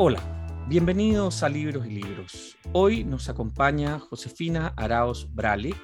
[0.00, 0.22] Hola,
[0.68, 2.56] bienvenidos a Libros y Libros.
[2.72, 5.74] Hoy nos acompaña Josefina Araos Bralik,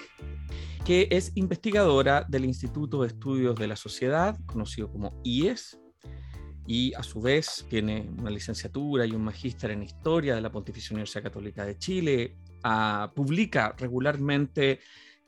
[0.85, 5.81] que es investigadora del Instituto de Estudios de la Sociedad, conocido como IES,
[6.65, 10.95] y a su vez tiene una licenciatura y un magíster en Historia de la Pontificia
[10.95, 12.37] Universidad Católica de Chile.
[12.63, 14.79] Ah, publica regularmente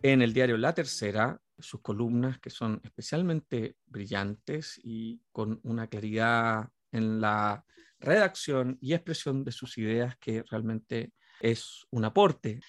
[0.00, 6.68] en el diario La Tercera sus columnas que son especialmente brillantes y con una claridad
[6.92, 7.64] en la
[7.98, 12.60] redacción y expresión de sus ideas que realmente es un aporte.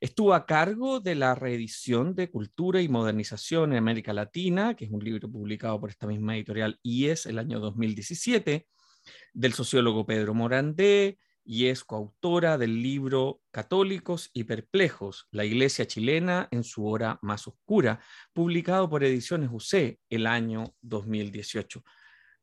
[0.00, 4.90] Estuvo a cargo de la reedición de Cultura y Modernización en América Latina, que es
[4.90, 8.66] un libro publicado por esta misma editorial IES el año 2017,
[9.32, 16.48] del sociólogo Pedro Morandé, y es coautora del libro Católicos y Perplejos, la Iglesia chilena
[16.50, 18.00] en su hora más oscura,
[18.32, 21.84] publicado por Ediciones UC el año 2018.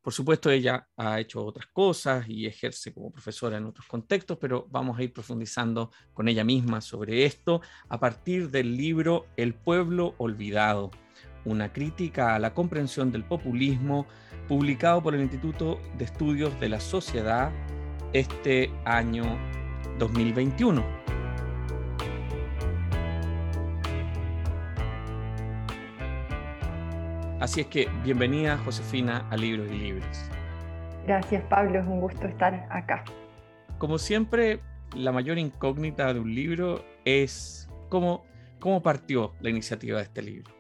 [0.04, 4.68] Por supuesto, ella ha hecho otras cosas y ejerce como profesora en otros contextos, pero
[4.70, 10.14] vamos a ir profundizando con ella misma sobre esto a partir del libro El pueblo
[10.18, 10.92] olvidado,
[11.46, 14.06] una crítica a la comprensión del populismo,
[14.50, 17.54] publicado por el Instituto de Estudios de la Sociedad
[18.12, 19.24] este año
[20.00, 21.13] 2021.
[27.44, 30.32] Así es que bienvenida Josefina a Libros y Libros.
[31.06, 33.04] Gracias Pablo, es un gusto estar acá.
[33.80, 34.62] Como siempre,
[34.96, 38.24] la mayor incógnita de un libro es cómo,
[38.62, 40.54] cómo partió la iniciativa de este libro.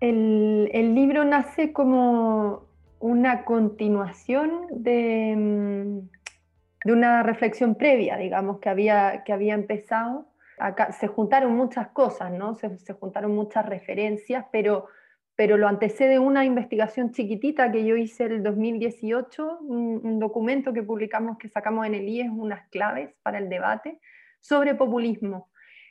[0.00, 2.64] El, el libro nace como
[2.98, 5.98] una continuación de, mm,
[6.84, 10.26] de, una reflexión previa, digamos, que había, que había empezado.
[10.58, 12.56] Acá se juntaron muchas cosas, ¿no?
[12.56, 14.88] Se, se juntaron muchas referencias, pero
[15.42, 21.36] pero lo antecede una investigación chiquitita que yo hice el 2018, un, documento que publicamos,
[21.36, 23.98] que sacamos en el IES, unas claves para el debate
[24.38, 25.50] sobre populismo,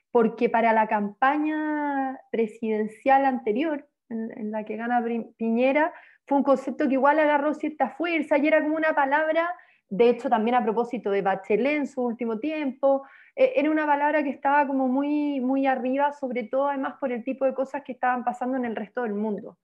[0.09, 5.03] porque para la campaña presidencial anterior, en, la que gana
[5.36, 5.94] Piñera,
[6.25, 9.54] fue un concepto que igual agarró cierta fuerza y era como una palabra,
[9.90, 13.04] de hecho también a propósito de Bachelet en su último tiempo,
[13.36, 17.24] e, era una palabra que estaba como muy, muy arriba, sobre todo además por el
[17.24, 19.58] tipo de cosas que estaban pasando en el resto del mundo.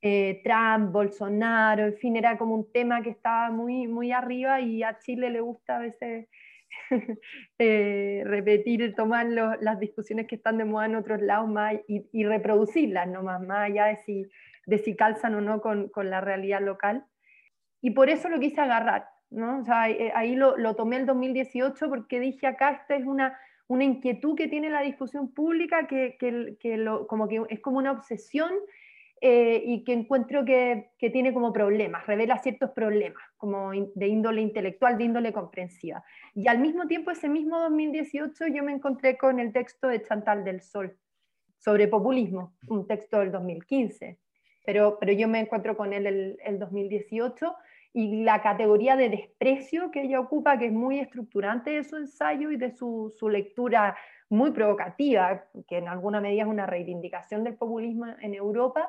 [0.00, 4.82] Eh, Trump, Bolsonaro, en fin, era como un tema que estaba muy, muy arriba y
[4.84, 6.28] a Chile le gusta a veces
[7.58, 13.08] eh, repetir, tomar las discusiones que están de moda en otros lados más y, reproducirlas
[13.08, 14.30] nomás, más allá de si,
[14.84, 17.04] si calzan o no con, con la realidad local.
[17.80, 19.60] Y por eso lo quise agarrar, ¿no?
[19.60, 24.36] O eh, ahí lo, tomé el 2018 porque dije acá esta es una, una inquietud
[24.36, 28.50] que tiene la discusión pública que, que, lo, como que es como una obsesión
[29.20, 34.40] eh, y que encuentro que, que, tiene como problemas, revela ciertos problemas, como de índole
[34.40, 36.04] intelectual, de índole comprensiva.
[36.34, 40.44] Y al mismo tiempo, ese mismo 2018, yo me encontré con el texto de Chantal
[40.44, 40.96] del Sol
[41.58, 44.20] sobre populismo, un texto del 2015,
[44.64, 47.56] pero, pero yo me encuentro con él el 2018
[47.98, 52.52] y la categoría de desprecio que ella ocupa, que es muy estructurante de su ensayo
[52.52, 53.96] y de su, su, lectura
[54.30, 58.88] muy provocativa, que en alguna medida es una reivindicación del populismo en Europa,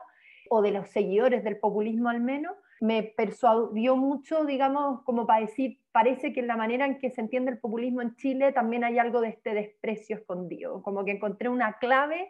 [0.51, 5.79] o de los seguidores del populismo al menos, me persuadió mucho, digamos, como para decir,
[5.91, 8.99] parece que en la manera en que se entiende el populismo en Chile también hay
[8.99, 12.29] algo de este desprecio escondido, como que encontré una clave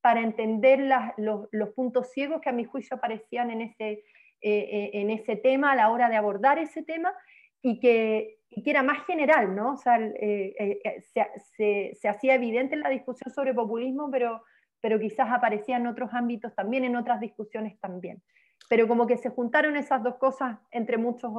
[0.00, 4.02] para entender las, los, los puntos ciegos que a mi juicio aparecían en ese
[4.42, 7.12] eh, eh, en ese tema a la hora de abordar ese tema
[7.62, 9.72] y que, que era más general, ¿no?
[9.72, 10.78] O sea, eh,
[11.56, 14.42] se, se, hacía evidente en la discusión sobre populismo, pero,
[14.80, 18.22] pero quizás aparecía en otros ámbitos también, en otras discusiones también.
[18.68, 21.30] Pero como que se juntaron esas dos cosas entre muchas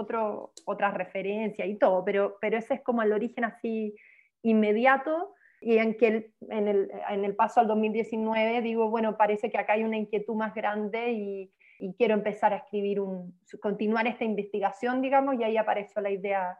[0.65, 3.95] otras referencias y todo, pero, pero ese es como el origen así
[4.41, 9.51] inmediato y en que el, en, el, en el paso al 2019 digo, bueno, parece
[9.51, 14.07] que acá hay una inquietud más grande y, y quiero empezar a escribir un, continuar
[14.07, 16.57] esta investigación, digamos, y ahí apareció la idea,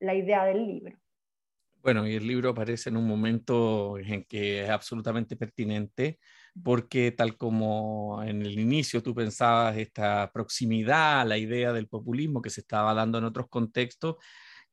[0.00, 0.96] la idea del libro.
[1.82, 6.18] Bueno, y el libro aparece en un momento en que es absolutamente pertinente,
[6.62, 12.42] porque tal como en el inicio tú pensabas esta proximidad a la idea del populismo
[12.42, 14.16] que se estaba dando en otros contextos,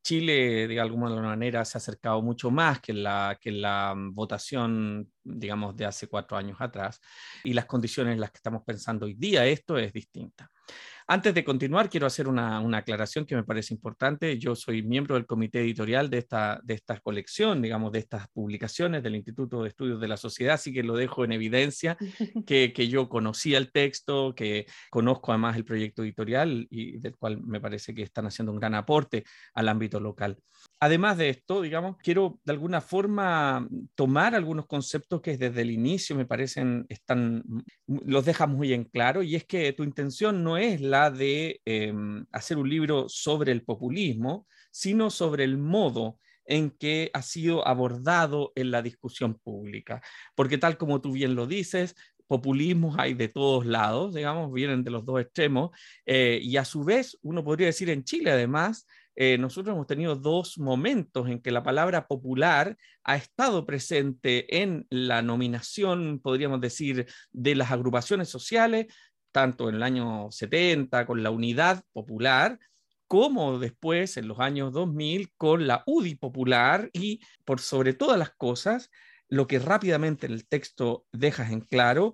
[0.03, 5.75] Chile de alguna manera se ha acercado mucho más que la, que la votación digamos,
[5.75, 6.99] de hace cuatro años atrás,
[7.43, 10.49] y las condiciones en las que estamos pensando hoy día esto es distinta.
[11.09, 14.37] Antes de continuar, quiero hacer una, aclaración que me parece importante.
[14.37, 19.01] Yo soy miembro del comité editorial de esta, de esta colección, digamos, de estas publicaciones
[19.03, 21.95] del Instituto de Estudios de la Sociedad, así que lo dejo en evidencia
[22.45, 27.41] que, que yo conocía el texto, que conozco además el proyecto editorial y del cual
[27.41, 29.23] me parece que están haciendo un gran aporte
[29.53, 30.37] al ámbito local.
[30.79, 36.15] Además de esto, digamos, quiero de alguna forma tomar algunos conceptos que desde el inicio
[36.15, 37.43] me parecen, están,
[37.87, 42.25] los dejas muy en claro, y es que tu intención no es la de em,
[42.31, 48.51] hacer un libro sobre el populismo, sino sobre el modo en que ha sido abordado
[48.55, 50.01] en la discusión pública.
[50.35, 51.95] Porque tal como tú bien lo dices,
[52.27, 55.71] populismos hay de todos lados, digamos, vienen de los dos extremos,
[56.05, 58.85] eh, y a su vez, uno podría decir en Chile además,
[59.19, 64.85] eh, nosotros hemos tenido dos momentos en que la palabra popular ha estado presente en
[64.91, 68.85] la nominación, podríamos decir, de las agrupaciones sociales,
[69.31, 72.59] tanto en el año 70 con la Unidad Popular,
[73.07, 78.35] como después en los años 2000 con la UDI Popular y por sobre todas las
[78.35, 78.91] cosas,
[79.29, 82.13] lo que rápidamente el texto dejas en claro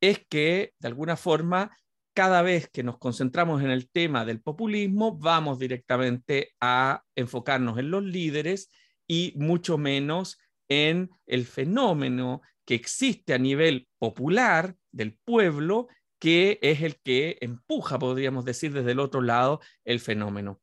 [0.00, 1.70] es que de alguna forma
[2.14, 7.90] cada vez que nos concentramos en el tema del populismo, vamos directamente a enfocarnos en
[7.90, 8.70] los líderes
[9.06, 15.88] y mucho menos en el fenómeno que existe a nivel popular del pueblo
[16.20, 20.60] que es el que empuja, podríamos decir, desde el otro lado el fenómeno.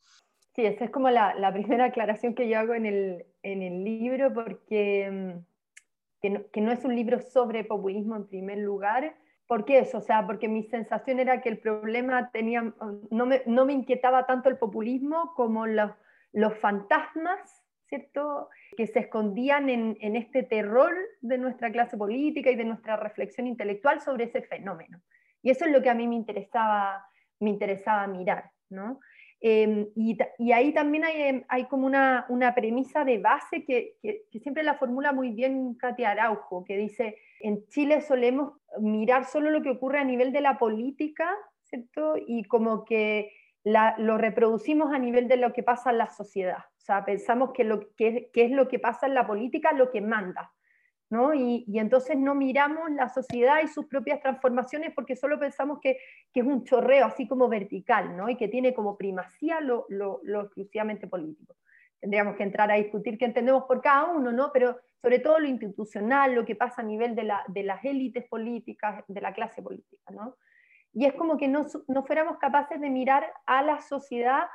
[0.55, 4.33] Sí, esa es como la, primera aclaración que yo hago en el, en el libro,
[4.33, 5.39] porque mm,
[6.21, 9.15] que no, es un libro sobre populismo en primer lugar.
[9.47, 9.99] ¿Por qué eso?
[9.99, 12.73] O sea, porque mi sensación era que el problema tenía,
[13.11, 15.91] no me, no me inquietaba tanto el populismo como los,
[16.33, 18.49] los fantasmas, ¿cierto?
[18.75, 23.47] Que se escondían en, en este terror de nuestra clase política y de nuestra reflexión
[23.47, 25.01] intelectual sobre ese fenómeno.
[25.41, 27.05] Y eso es lo que a mí me interesaba,
[27.39, 28.51] me interesaba mirar.
[28.69, 28.99] ¿no?
[29.39, 30.17] Em, y,
[30.51, 33.97] ahí también hay, em, como una, premisa de base que,
[34.41, 39.61] siempre la formula muy bien Katia Araujo, que dice, en Chile solemos mirar solo lo
[39.61, 41.29] que ocurre a nivel de la política,
[41.63, 42.15] ¿cierto?
[42.17, 43.31] Y como que
[43.63, 46.59] lo reproducimos a nivel de lo que pasa en la sociedad.
[46.77, 49.91] O sea, pensamos que, lo, que, que es lo que pasa en la política lo
[49.91, 50.53] que manda.
[51.09, 55.97] Y, entonces no miramos la sociedad y sus propias transformaciones porque solo pensamos que,
[56.33, 58.29] es un chorreo así como vertical, ¿no?
[58.29, 59.87] Y que tiene como primacía lo,
[60.43, 61.55] exclusivamente político.
[61.99, 64.51] Tendríamos que entrar a discutir qué entendemos por cada uno, ¿no?
[64.51, 67.23] Pero sobre todo lo institucional, lo que pasa a nivel de,
[67.63, 70.35] las élites políticas, de la clase política, ¿no?
[70.93, 71.65] Y es como que no,
[72.05, 74.47] fuéramos capaces de mirar a la sociedad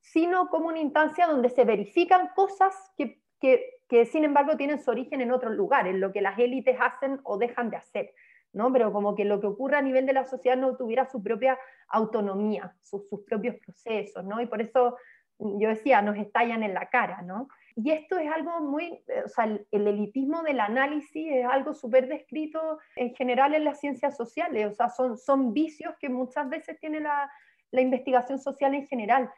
[0.00, 4.90] sino como una instancia donde se verifican cosas que, que que sin embargo tienen su
[4.90, 8.12] origen en otros lugares, lo que las élites hacen o dejan de hacer,
[8.52, 8.72] ¿no?
[8.72, 11.58] Pero como que lo que ocurre a nivel de la sociedad no tuviera su propia
[11.88, 14.40] autonomía, sus, propios procesos, ¿no?
[14.40, 14.96] Y por eso
[15.38, 17.48] mm, yo decía, nos estallan en la cara, ¿no?
[17.76, 22.08] Y esto es algo muy, eh, o sea, el, elitismo del análisis es algo súper
[22.08, 26.78] descrito en general en las ciencias sociales, o sea, son, son vicios que muchas veces
[26.78, 27.30] tiene la,
[27.70, 29.30] la investigación social en general.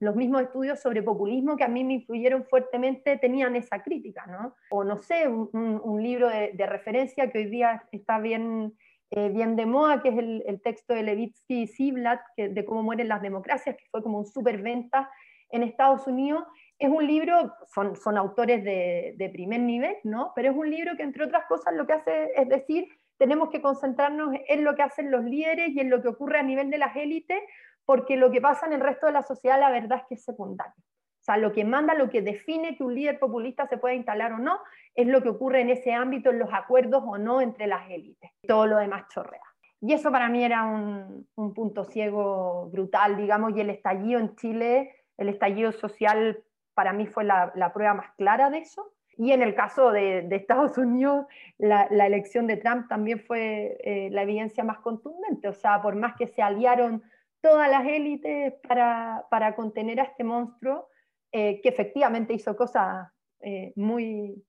[0.00, 4.54] Los mismos estudios sobre populismo que a mí me influyeron fuertemente tenían esa crítica, ¿no?
[4.70, 8.74] O no sé, un, libro de, referencia que hoy día está bien,
[9.10, 13.08] eh, bien de moda, que es el, texto de Levitsky y Ziblatt, de cómo mueren
[13.08, 15.10] las democracias, que fue como un superventa
[15.50, 16.44] en Estados Unidos.
[16.78, 20.32] Es un libro, son, son autores de, de primer nivel, ¿no?
[20.34, 22.88] Pero es un libro que, entre otras cosas, lo que hace es decir,
[23.22, 26.42] tenemos que concentrarnos en lo que hacen los líderes y en lo que ocurre a
[26.42, 27.40] nivel de las élites,
[27.84, 30.24] porque lo que pasa en el resto de la sociedad la verdad es que es
[30.24, 30.74] secundario.
[30.74, 34.32] O sea, lo que manda, lo que define que un líder populista se pueda instalar
[34.32, 34.58] o no,
[34.96, 38.28] es lo que ocurre en ese ámbito, en los acuerdos o no entre las élites.
[38.44, 39.40] Todo lo demás chorrea.
[39.80, 44.96] Y eso para mí era un, punto ciego brutal, digamos, y el estallido en Chile,
[45.16, 46.42] el estallido social
[46.74, 48.92] para mí fue la, la prueba más clara de eso.
[49.16, 51.26] Y en el caso de, Estados Unidos,
[51.58, 55.48] la, elección de Trump también fue eh, la evidencia más contundente.
[55.48, 57.02] O sea, por más que se aliaron
[57.40, 60.88] todas las élites para, para contener a este monstruo,
[61.32, 63.08] eh, que efectivamente hizo cosas
[63.40, 64.42] eh, muy,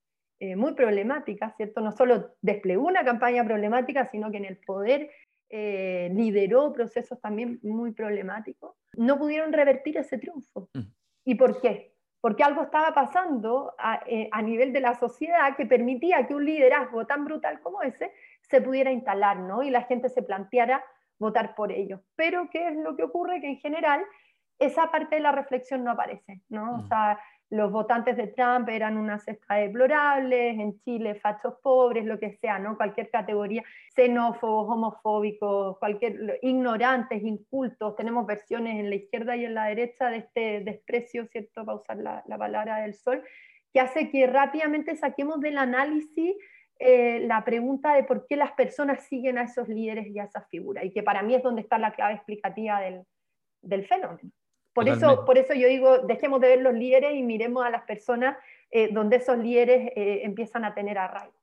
[0.58, 1.79] muy problemáticas, ¿cierto?
[1.79, 5.10] No solo desplegó una campaña problemática, sino que en el poder
[5.50, 10.67] lideró procesos también muy problemáticos, no pudieron revertir ese triunfo.
[10.74, 10.82] Mm.
[11.25, 11.92] ¿Y por qué?
[12.24, 13.75] Porque algo estaba pasando
[14.06, 18.13] eh, a, nivel de la sociedad que permitía que un liderazgo tan brutal como ese
[18.39, 19.62] se pudiera instalar, ¿no?
[19.62, 20.86] Y la gente se planteara
[21.20, 22.00] votar por ello.
[22.15, 23.42] Pero ¿qué es lo que ocurre?
[23.42, 24.06] Que en general
[24.58, 26.75] esa parte de la reflexión no aparece, ¿no?
[26.75, 26.88] O mm.
[26.88, 27.20] sea,
[27.53, 32.57] los votantes de Trump eran una cesta deplorables, en Chile fachos pobres, lo que sea,
[32.57, 32.75] ¿no?
[32.75, 33.63] Cualquier categoría,
[33.95, 40.17] xenófobos, homofóbicos, cualquier, ignorantes, incultos, tenemos versiones en la izquierda y en la derecha de
[40.17, 41.63] este desprecio, ¿cierto?
[41.63, 43.24] Para usar la, la palabra del sol,
[43.72, 46.36] que hace que rápidamente saquemos del análisis
[46.79, 50.50] eh, la pregunta de por qué las personas siguen a esos líderes y a esas
[50.50, 53.03] figuras, y que para mí es donde está la clave explicativa del,
[53.62, 54.31] del fenómeno.
[54.74, 57.84] Por eso, por eso yo digo, dejemos de ver los líderes y miremos a las
[57.84, 58.38] personas
[58.72, 61.38] eh, donde esos líderes eh, empiezan a tener arraigo.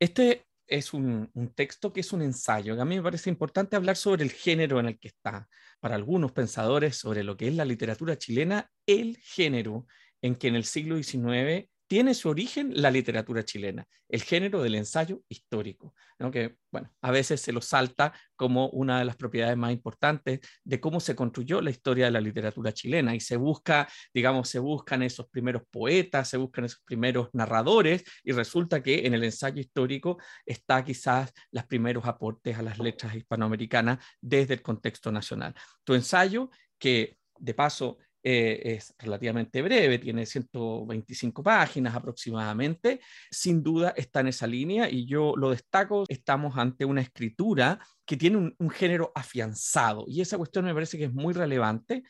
[0.00, 3.96] Este es un, un, texto que es un ensayo, a mí me parece importante hablar
[3.96, 5.48] sobre el género en el que está.
[5.78, 9.86] Para algunos pensadores sobre lo que es la literatura chilena, el género
[10.20, 14.76] en que en el siglo XIX tiene su origen la literatura chilena, el género del
[14.76, 15.94] ensayo histórico,
[16.32, 20.80] que bueno, a veces se lo salta como una de las propiedades más importantes de
[20.80, 25.02] cómo se construyó la historia de la literatura chilena y se busca, digamos, se buscan
[25.02, 30.16] esos primeros poetas, se buscan esos primeros narradores y resulta que en el ensayo histórico
[30.46, 35.54] está quizás los primeros aportes a las letras hispanoamericanas desde el contexto nacional.
[35.84, 43.00] Tu ensayo que de paso eh, es relativamente breve, tiene 125 páginas aproximadamente,
[43.30, 48.16] sin duda está en esa línea y yo lo destaco, estamos ante una escritura que
[48.16, 52.02] tiene un género afianzado y esa cuestión me parece que es muy relevante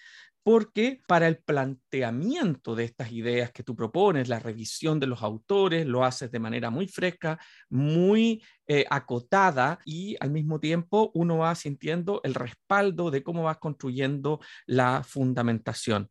[0.42, 5.86] porque para el planteamiento de estas ideas que tú propones, la revisión de los autores,
[5.86, 11.54] lo haces de manera muy fresca, muy eh, acotada y al mismo tiempo uno va
[11.54, 16.10] sintiendo el respaldo de cómo vas construyendo la fundamentación.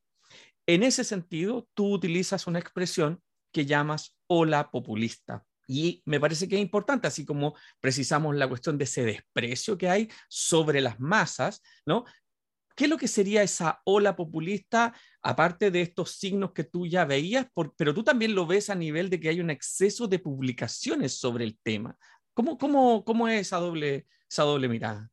[0.66, 3.22] En ese sentido, tú utilizas una expresión
[3.52, 5.44] que llamas ola populista.
[5.68, 9.90] Y me parece que es importante, así como precisamos la cuestión de ese desprecio que
[9.90, 12.04] hay sobre las masas, ¿no?
[12.76, 17.06] ¿Qué es lo que sería esa ola populista, aparte de estos signos que tú ya
[17.06, 17.48] veías,
[17.78, 21.44] pero tú también lo ves a nivel de que hay un exceso de publicaciones sobre
[21.44, 21.98] el tema?
[22.34, 25.10] ¿Cómo, cómo, cómo es esa doble, esa doble mirada?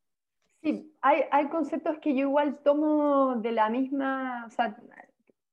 [0.63, 4.77] Sí, hay, hay, conceptos que yo igual tomo de la misma, o sea,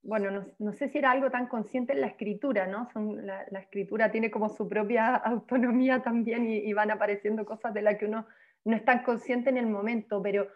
[0.02, 2.88] bueno, no, no, sé si era algo tan consciente en la escritura, ¿no?
[2.92, 7.74] Son, la, la, escritura tiene como su propia autonomía también y, y, van apareciendo cosas
[7.74, 8.26] de las que uno
[8.64, 10.48] no es tan consciente en el momento, pero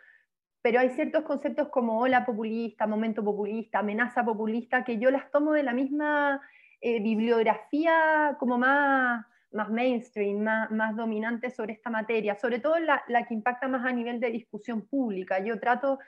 [0.62, 5.52] pero hay ciertos conceptos como ola populista, momento populista, amenaza populista, que yo las tomo
[5.52, 6.40] de la misma
[6.81, 13.02] eh, bibliografía como más, más mainstream, más, más, dominante sobre esta materia, sobre todo la,
[13.09, 15.43] la, que impacta más a nivel de discusión pública.
[15.43, 15.99] Yo trato,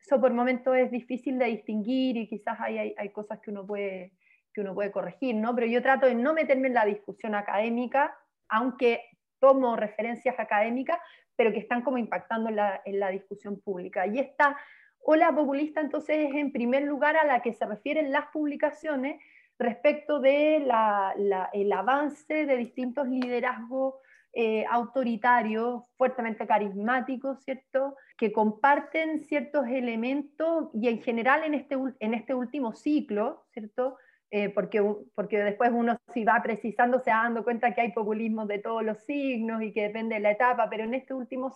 [0.00, 3.66] eso por momentos es difícil de distinguir y quizás hay, hay, hay cosas que uno,
[3.66, 4.12] puede,
[4.52, 5.54] que uno puede corregir, ¿no?
[5.54, 8.16] pero yo trato de no meterme en la discusión académica,
[8.48, 9.02] aunque
[9.40, 10.98] tomo referencias académicas,
[11.38, 14.08] pero que están como impactando en la, discusión pública.
[14.08, 14.58] Y esta
[14.98, 19.22] ola populista entonces es en primer lugar a la que se refieren las publicaciones
[19.56, 23.94] respecto del de avance de distintos liderazgos
[24.32, 27.94] eh, autoritarios, fuertemente carismáticos, ¿cierto?
[28.16, 33.96] Que comparten ciertos elementos y en general en este, en este último ciclo, ¿cierto?
[34.30, 38.44] Eh, porque, porque después uno si va precisando se va dando cuenta que hay populismo
[38.44, 41.50] de todos los signos y que depende de la etapa, pero en este último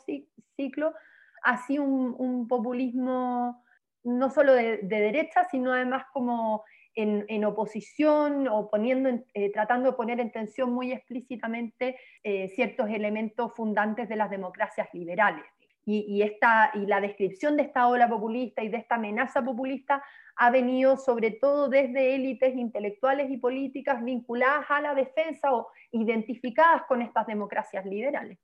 [0.56, 0.94] ciclo
[1.42, 3.62] ha sido un, populismo
[4.04, 6.64] no solo de, derecha, sino además como
[6.94, 12.88] en, en oposición o poniendo eh, tratando de poner en tensión muy explícitamente eh, ciertos
[12.88, 15.44] elementos fundantes de las democracias liberales.
[15.84, 20.02] Y, y, esta, y la descripción de esta ola populista y de esta amenaza populista
[20.36, 26.82] ha venido sobre todo desde élites intelectuales y políticas vinculadas a la defensa o identificadas
[26.84, 28.38] con estas democracias liberales.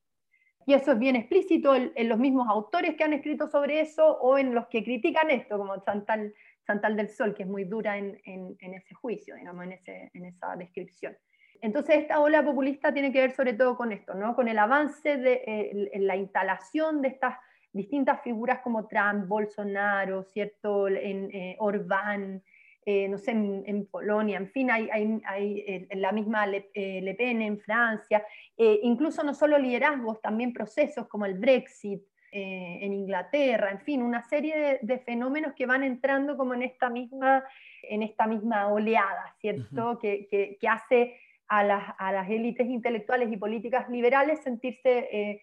[0.67, 4.37] Y eso es bien explícito en, los mismos autores que han escrito sobre eso o
[4.37, 6.35] en los que critican esto, como Chantal,
[6.67, 10.27] Chantal del Sol, que es muy dura en, en, ese juicio, digamos, en, ese, en
[10.27, 11.17] esa descripción.
[11.61, 14.35] Entonces, esta ola populista tiene que ver sobre todo con esto, ¿no?
[14.35, 17.37] con el avance de eh, la instalación de estas
[17.73, 20.89] distintas figuras como Trump, Bolsonaro, ¿cierto?
[20.89, 22.43] En eh, Orbán,
[22.85, 27.59] eh, no sé, en, Polonia, en fin, hay, hay, eh, la misma Le, Pen en
[27.61, 28.25] Francia,
[28.57, 34.79] incluso no solo liderazgos, también procesos como el Brexit en Inglaterra, en fin, una serie
[34.81, 37.45] de, fenómenos que van entrando como en esta misma,
[37.83, 39.99] en esta misma oleada, ¿cierto?
[39.99, 40.27] que,
[40.59, 41.15] que, hace
[41.49, 45.43] a las, a las élites intelectuales y políticas liberales sentirse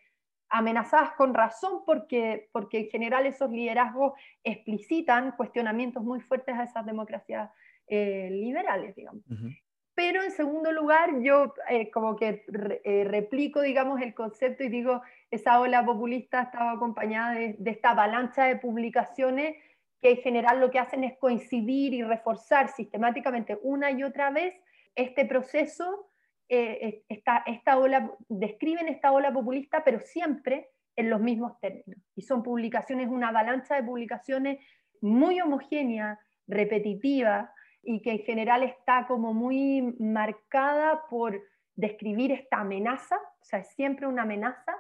[0.50, 6.86] amenazadas con razón porque, porque en general esos liderazgos explicitan cuestionamientos muy fuertes a esas
[6.86, 7.50] democracias
[7.88, 9.24] eh, liberales, digamos.
[9.94, 12.44] Pero en segundo lugar, yo eh, como que
[12.84, 18.46] eh, replico, digamos, el concepto y digo, esa ola populista estaba acompañada de, esta avalancha
[18.46, 19.56] de publicaciones
[20.02, 24.54] que en general lo que hacen es coincidir y reforzar sistemáticamente una y otra vez
[24.96, 26.12] este proceso,
[26.48, 32.02] eh, esta, esta ola, describen esta ola populista, pero siempre en los mismos términos.
[32.16, 34.60] Y son publicaciones, una avalancha de publicaciones
[35.02, 41.40] muy homogénea, repetitiva, y que en general está como muy marcada por
[41.76, 44.74] describir esta amenaza, o sea, es siempre una amenaza,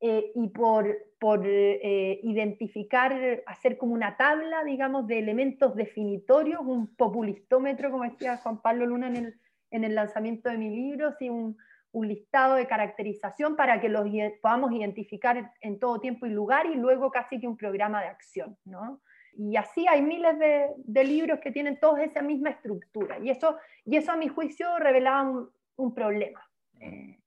[0.00, 6.94] eh, y por, por eh, identificar, hacer como una tabla, digamos, de elementos definitorios, un
[6.96, 9.40] populistómetro, como decía Juan Pablo Luna en el,
[9.72, 11.28] en el lanzamiento de mi libro, ¿sí?
[11.28, 11.56] un,
[11.92, 14.06] un listado de caracterización para que los
[14.40, 18.56] podamos identificar en todo tiempo y lugar y luego casi que un programa de acción.
[18.64, 19.02] ¿no?
[19.34, 23.18] Y así hay miles de, de, libros que tienen todos esa misma estructura.
[23.18, 26.42] Y eso, y eso a mi juicio revelaba un, un problema.
[26.80, 27.18] Eh,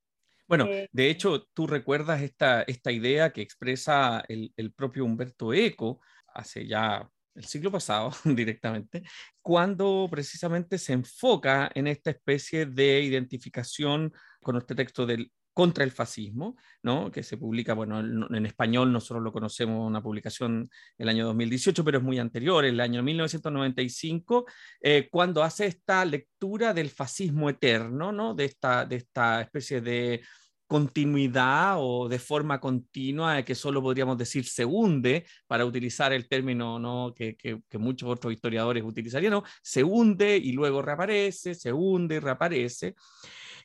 [0.48, 5.54] bueno, eh, de hecho, tú recuerdas esta, esta idea que expresa el, el propio Humberto
[5.54, 9.04] Eco hace ya el siglo pasado directamente,
[9.42, 15.92] cuando precisamente se enfoca en esta especie de identificación con este texto del contra el
[15.92, 17.10] fascismo, ¿no?
[17.10, 22.00] que se publica, bueno, en, español nosotros lo conocemos, una publicación el año 2018, pero
[22.00, 24.46] es muy anterior, el año 1995,
[24.82, 28.34] eh, cuando hace esta lectura del fascismo eterno, ¿no?
[28.34, 30.22] de, esta, de esta especie de
[30.68, 36.80] continuidad o de forma continua, que solo podríamos decir se hunde, para utilizar el término
[36.80, 37.14] ¿no?
[37.16, 39.44] que, que, muchos otros historiadores utilizarían, ¿no?
[39.62, 42.96] se hunde y luego reaparece, se hunde y reaparece.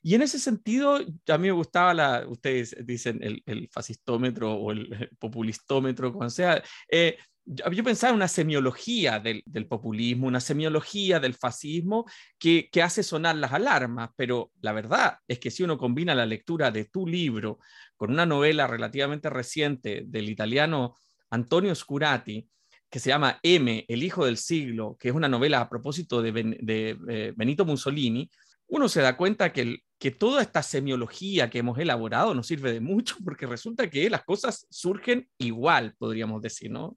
[0.02, 5.10] Y en ese sentido, a mí me gustaba, la, ustedes dicen el, fascistómetro o el
[5.18, 7.18] populistómetro, como sea, eh,
[7.50, 12.06] yo pensaba en una semiología del, populismo, una semiología del fascismo
[12.38, 16.70] que, hace sonar las alarmas, pero la verdad es que si uno combina la lectura
[16.70, 17.58] de tu libro
[17.96, 20.94] con una novela relativamente reciente del italiano
[21.30, 22.48] Antonio Scurati,
[22.88, 26.98] que se llama M, el hijo del siglo, que es una novela a propósito de,
[27.08, 28.30] eh, Benito Mussolini,
[28.68, 32.80] uno se da cuenta que, que toda esta semiología que hemos elaborado nos sirve de
[32.80, 36.96] mucho porque resulta que las cosas surgen igual, podríamos decir, ¿no?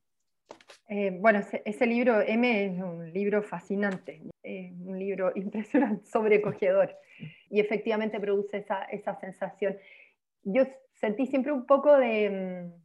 [0.89, 6.95] Eh, bueno, ese, libro, M, es un libro fascinante, un libro impresionante, sobrecogedor,
[7.49, 9.77] y efectivamente produce esa, esa, sensación.
[10.43, 12.83] Yo sentí siempre un poco de, mm,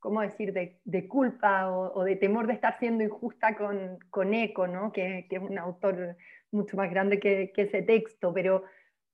[0.00, 4.66] ¿cómo decir?, de, de culpa o, de temor de estar siendo injusta con, con Eco,
[4.66, 4.92] ¿no?
[4.92, 6.16] que, que, es un autor
[6.50, 8.64] mucho más grande que, que ese texto, pero,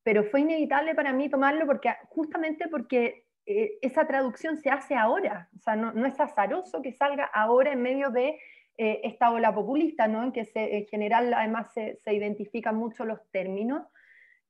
[0.03, 5.49] pero fue inevitable para mí tomarlo porque, justamente porque eh, esa traducción se hace ahora,
[5.57, 8.39] o sea, no, es azaroso que salga ahora en medio de
[8.77, 10.25] eh, esta ola populista, ¿no?
[10.25, 13.87] en que se, en general además se, se identifican mucho los términos,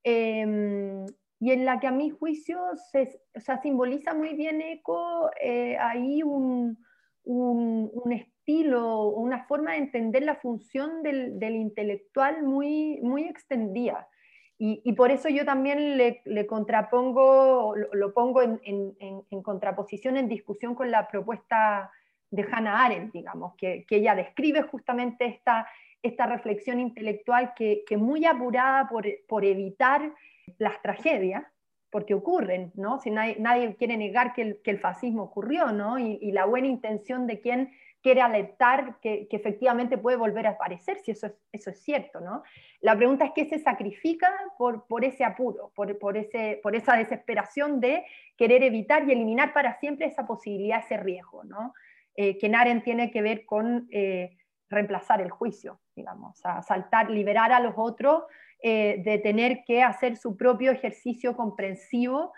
[0.03, 1.05] em,
[1.39, 2.59] y en la que a mi juicio
[2.91, 6.79] se, o sea, simboliza muy bien Eco eh, ahí un,
[7.25, 14.09] un, un, estilo, una forma de entender la función del, del intelectual muy, muy extendida.
[14.59, 21.09] Y, por eso yo también le, contrapongo, lo, pongo en, contraposición, en discusión con la
[21.09, 21.91] propuesta
[22.31, 25.69] de Hannah Arendt, digamos, que, ella describe justamente esta,
[26.03, 30.15] esta reflexión intelectual que, que muy apurada por, por, evitar
[30.57, 31.45] las tragedias,
[31.91, 32.99] porque ocurren, ¿no?
[32.99, 35.99] Si nadie, nadie quiere negar que el, que el, fascismo ocurrió, ¿no?
[35.99, 37.73] Y, y la buena intención de quien
[38.07, 42.21] quiere alertar que, efectivamente puede volver a aparecer, si eso es, cierto.
[42.21, 42.45] ¿no?
[42.81, 48.05] La pregunta es qué se sacrifica por, ese apuro, por esa desesperación de
[48.37, 51.75] querer evitar y eliminar para siempre esa posibilidad, ese riesgo, ¿no?
[52.15, 54.37] Eh, que Naren tiene que ver con eh,
[54.71, 58.23] reemplazar el juicio, digamos, a saltar, liberar a los otros
[58.63, 62.33] eh, de tener que hacer su propio ejercicio comprensivo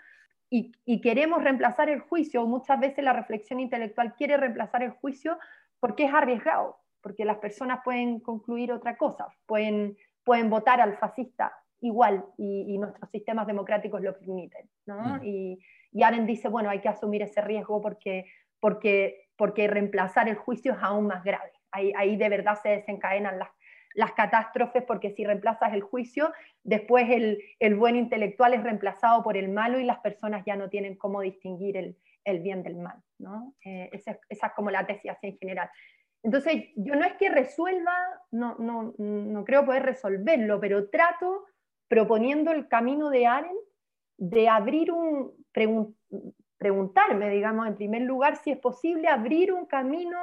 [0.49, 5.37] y, y, queremos reemplazar el juicio, muchas veces la reflexión intelectual quiere reemplazar el juicio
[5.79, 11.53] porque es arriesgado, porque las personas pueden concluir otra cosa, pueden, pueden votar al fascista
[11.81, 14.69] igual y, nuestros sistemas democráticos lo permiten.
[14.85, 14.99] ¿no?
[14.99, 15.23] Mm.
[15.23, 15.59] Y,
[15.91, 18.25] y Aren dice, bueno, hay que asumir ese riesgo porque,
[18.59, 21.51] porque, porque reemplazar el juicio es aún más grave.
[21.71, 23.49] Ahí, ahí de verdad se desencadenan las,
[23.93, 26.31] las catástrofes, porque si reemplazas el juicio,
[26.63, 30.69] después el, el, buen intelectual es reemplazado por el malo y las personas ya no
[30.69, 31.97] tienen cómo distinguir el,
[32.31, 33.01] el bien del mal.
[33.17, 33.53] ¿no?
[33.63, 35.69] Eh, esa, es como la tesis en general.
[36.23, 37.95] Entonces, yo no es que resuelva,
[38.31, 41.45] no, no, no creo poder resolverlo, pero trato
[41.87, 43.55] proponiendo el camino de Aren
[44.17, 45.33] de abrir un,
[46.57, 50.19] preguntarme, digamos, en primer lugar, si es posible abrir un camino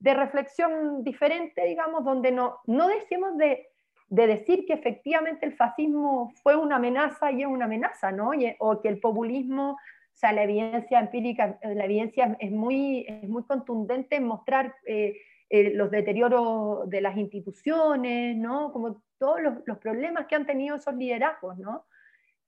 [0.00, 3.68] de reflexión diferente, digamos, donde no, no dejemos de,
[4.08, 8.30] de decir que efectivamente el fascismo fue una amenaza y es una amenaza, ¿no?
[8.58, 9.78] o que el populismo
[10.18, 15.14] o sea, la evidencia empírica, la evidencia es muy, es muy contundente en mostrar eh,
[15.48, 18.72] los deterioros de las instituciones, ¿no?
[18.72, 21.86] Como todos los, problemas que han tenido esos liderazgos, ¿no?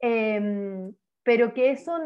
[0.01, 1.97] Em, pero que, eso,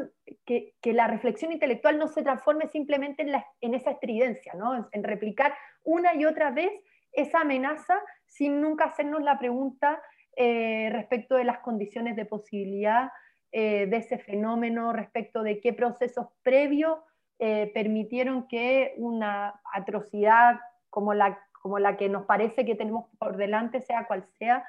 [0.44, 3.22] que, que, la reflexión intelectual no se transforme simplemente
[3.62, 4.86] en, esa estridencia, ¿no?
[4.92, 6.72] en replicar una y otra vez
[7.12, 10.02] esa amenaza sin nunca hacernos la pregunta
[10.36, 13.08] eh, respecto de las condiciones de posibilidad
[13.56, 16.98] eh, de ese fenómeno, respecto de qué procesos previos
[17.38, 20.58] eh, permitieron que una atrocidad
[20.90, 24.66] como la, como la que nos parece que tenemos por delante, sea cual sea,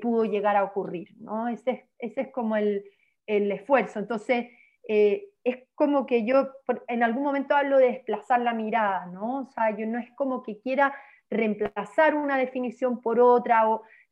[0.00, 1.10] pudo llegar a ocurrir.
[1.18, 1.48] ¿no?
[1.48, 2.84] Ese, ese es como el,
[3.26, 3.98] el esfuerzo.
[3.98, 4.46] Entonces,
[4.86, 6.48] es como que yo
[6.88, 9.40] en algún momento hablo de desplazar la mirada, ¿no?
[9.42, 10.94] O sea, yo no es como que quiera
[11.30, 13.62] reemplazar una definición por otra,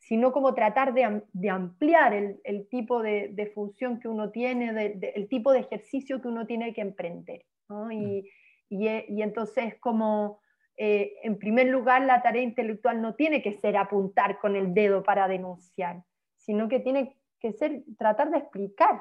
[0.04, 5.60] sino como tratar de, ampliar el, tipo de, función que uno tiene, el tipo de
[5.60, 7.46] ejercicio que uno tiene que emprender.
[7.68, 7.92] Mm.
[7.92, 8.24] Y,
[8.68, 10.40] y, entonces como,
[10.76, 15.02] eh, en primer lugar, la tarea intelectual no tiene que ser apuntar con el dedo
[15.02, 16.02] para denunciar,
[16.36, 19.00] sino que tiene que ser tratar de explicar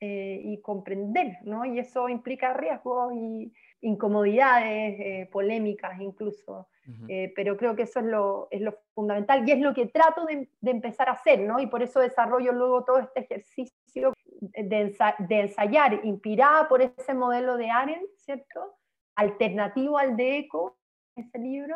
[0.00, 1.64] eh, y comprender, ¿no?
[1.64, 6.68] Y eso implica riesgos y incomodidades, eh, polémicas incluso.
[7.08, 10.24] Eh, pero creo que eso es lo, es lo, fundamental y es lo que trato
[10.24, 11.58] de, de, empezar a hacer, ¿no?
[11.58, 17.56] Y por eso desarrollo luego todo este ejercicio de, de, ensayar, inspirada por ese modelo
[17.56, 18.76] de Arendt, ¿cierto?
[19.16, 20.78] Alternativo al de Eco,
[21.16, 21.74] ese libro,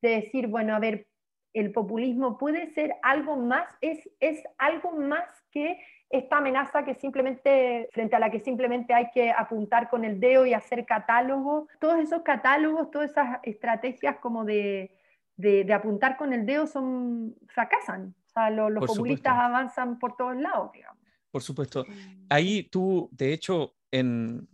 [0.00, 1.06] de decir, bueno, a ver,
[1.52, 5.78] el populismo puede ser algo más, es, es algo más que
[6.12, 10.44] esta amenaza que simplemente, frente a la que simplemente hay que apuntar con el dedo
[10.44, 14.94] y hacer catálogos, todos esos catálogos, todas esas estrategias como de,
[15.36, 18.14] de, apuntar con el dedo son, fracasan.
[18.26, 21.00] O sea, los populistas avanzan por todos lados, digamos.
[21.30, 21.86] Por supuesto.
[22.28, 24.46] Ahí tú, de hecho, en,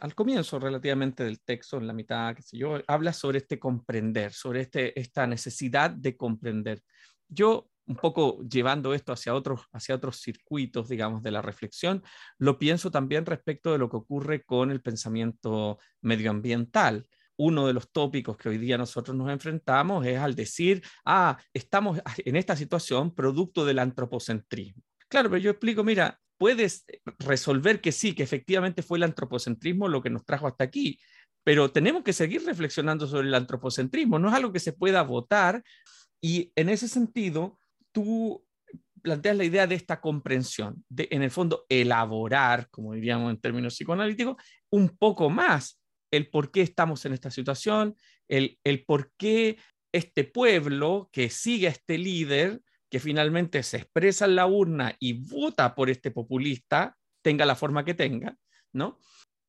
[0.00, 4.32] al comienzo relativamente del texto, en la mitad, qué sé yo, hablas sobre este comprender,
[4.32, 6.82] sobre este, esta necesidad de comprender.
[7.28, 12.02] Yo un poco llevando esto hacia otros, hacia otros circuitos, digamos, de la reflexión,
[12.38, 17.06] lo pienso también respecto de lo que ocurre con el pensamiento medioambiental.
[17.36, 22.00] Uno de los tópicos que hoy día nosotros nos enfrentamos es al decir, ah, estamos
[22.18, 24.82] en esta situación producto del antropocentrismo.
[25.08, 26.84] Claro, pero yo explico, mira, puedes
[27.18, 30.98] resolver que sí, que efectivamente fue el antropocentrismo lo que nos trajo hasta aquí,
[31.44, 35.62] pero tenemos que seguir reflexionando sobre el antropocentrismo, no es algo que se pueda votar
[36.20, 37.58] y en ese sentido,
[37.94, 38.44] tú
[39.00, 43.74] planteas la idea de esta comprensión, de en el fondo elaborar, como diríamos en términos
[43.74, 44.36] psicoanalíticos,
[44.70, 45.80] un poco más
[46.10, 47.96] el por qué estamos en esta situación,
[48.28, 49.58] el, el por qué
[49.92, 55.12] este pueblo que sigue a este líder, que finalmente se expresa en la urna y
[55.28, 58.36] vota por este populista, tenga la forma que tenga,
[58.72, 58.98] ¿no?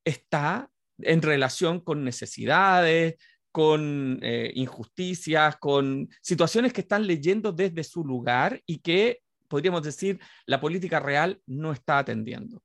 [0.04, 3.16] Está en relación con necesidades,
[3.56, 10.20] con eh, injusticias, con situaciones que están leyendo desde su lugar y que, podríamos decir,
[10.44, 12.62] la política real no está atendiendo.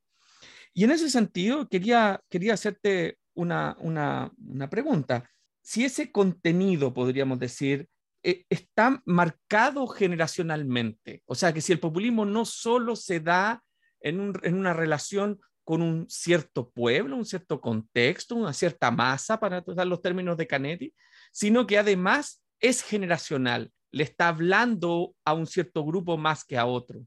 [0.73, 5.32] Y en ese sentido, quería, quería hacerte una, una, pregunta.
[5.62, 7.88] Si ese contenido, podríamos decir,
[8.21, 13.63] eh, está marcado generacionalmente, o sea, que si el populismo no solo se da
[14.01, 19.39] en, un, en una relación con un cierto pueblo, un cierto contexto, una cierta masa,
[19.39, 20.93] para usar los términos de Canetti,
[21.32, 26.65] sino que además es generacional, le está hablando a un cierto grupo más que a
[26.65, 27.02] otro.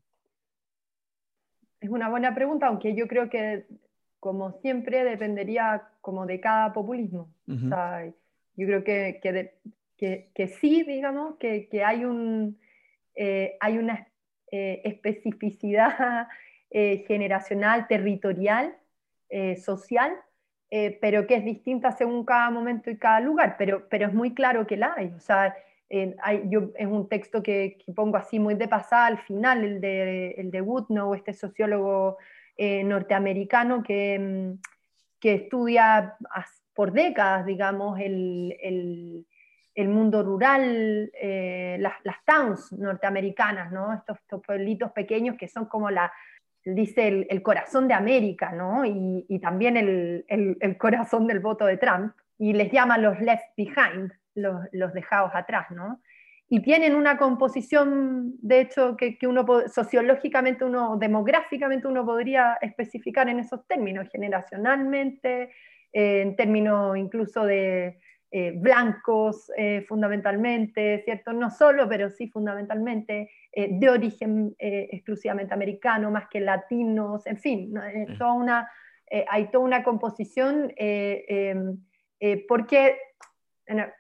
[1.81, 3.67] Es una buena pregunta, aunque yo creo que,
[4.21, 7.29] como siempre, dependería como de cada populismo.
[7.47, 9.21] yo creo que,
[9.97, 12.59] que, que, sí, digamos, que, hay, un,
[13.15, 14.09] eh, hay una
[14.51, 16.29] eh, especificidad
[16.77, 18.77] eh, generacional, territorial,
[19.29, 20.13] eh, social,
[20.73, 24.35] eh, pero que es distinta según cada momento y cada lugar, pero, pero es muy
[24.35, 25.13] claro que la hay.
[25.17, 25.55] O sea,
[26.21, 30.33] hay, yo, es un texto que, pongo así muy de pasada al final, el de,
[30.33, 32.19] el de Woodnow, este sociólogo
[32.59, 34.61] norteamericano que, mm,
[35.21, 36.17] que estudia
[36.75, 39.25] por décadas, digamos, el,
[39.77, 41.13] el, mundo rural,
[41.79, 43.95] las, towns norteamericanas, ¿no?
[43.95, 46.13] estos, pueblitos pequeños que son como la,
[46.65, 48.85] dice el, corazón de América, ¿no?
[48.85, 54.63] Y, también el, corazón del voto de Trump, y les llama los left behind, los,
[54.73, 56.01] los dejados atrás, ¿no?
[56.49, 63.41] Y tienen una composición, de hecho, que, uno sociológicamente, uno demográficamente, uno podría especificar en
[63.41, 65.51] esos términos, generacionalmente,
[65.93, 67.99] eh, en términos incluso de,
[68.37, 71.33] eh, blancos eh, fundamentalmente, ¿cierto?
[71.33, 77.73] No solo, pero sí fundamentalmente, eh, de origen exclusivamente americano, más que latinos, en fin,
[78.19, 78.69] toda una,
[79.29, 81.79] hay toda una composición, em,
[82.49, 82.99] porque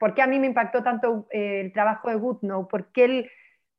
[0.00, 2.66] ¿Por qué a mí me impactó tanto el trabajo de Goodnow?
[2.66, 3.30] Porque él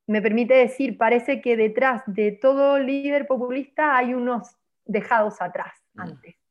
[0.08, 6.02] me permite decir, parece que detrás de todo líder populista hay unos dejados atrás mm.
[6.02, 6.45] antes.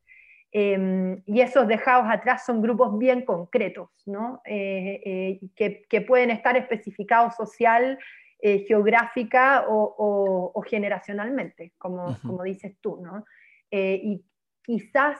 [0.56, 4.40] Em, y esos dejados atrás son grupos bien concretos, ¿no?
[4.44, 7.98] Eh, eh, que, que, pueden estar especificados social,
[8.40, 13.00] geográfica o, o, generacionalmente, como, como, dices tú.
[13.02, 13.24] ¿no?
[13.70, 14.22] y
[14.62, 15.18] quizás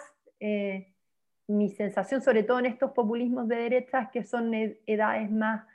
[1.46, 4.52] mi sensación, sobre todo en estos populismos de derecha, es que son
[4.86, 5.66] edades más,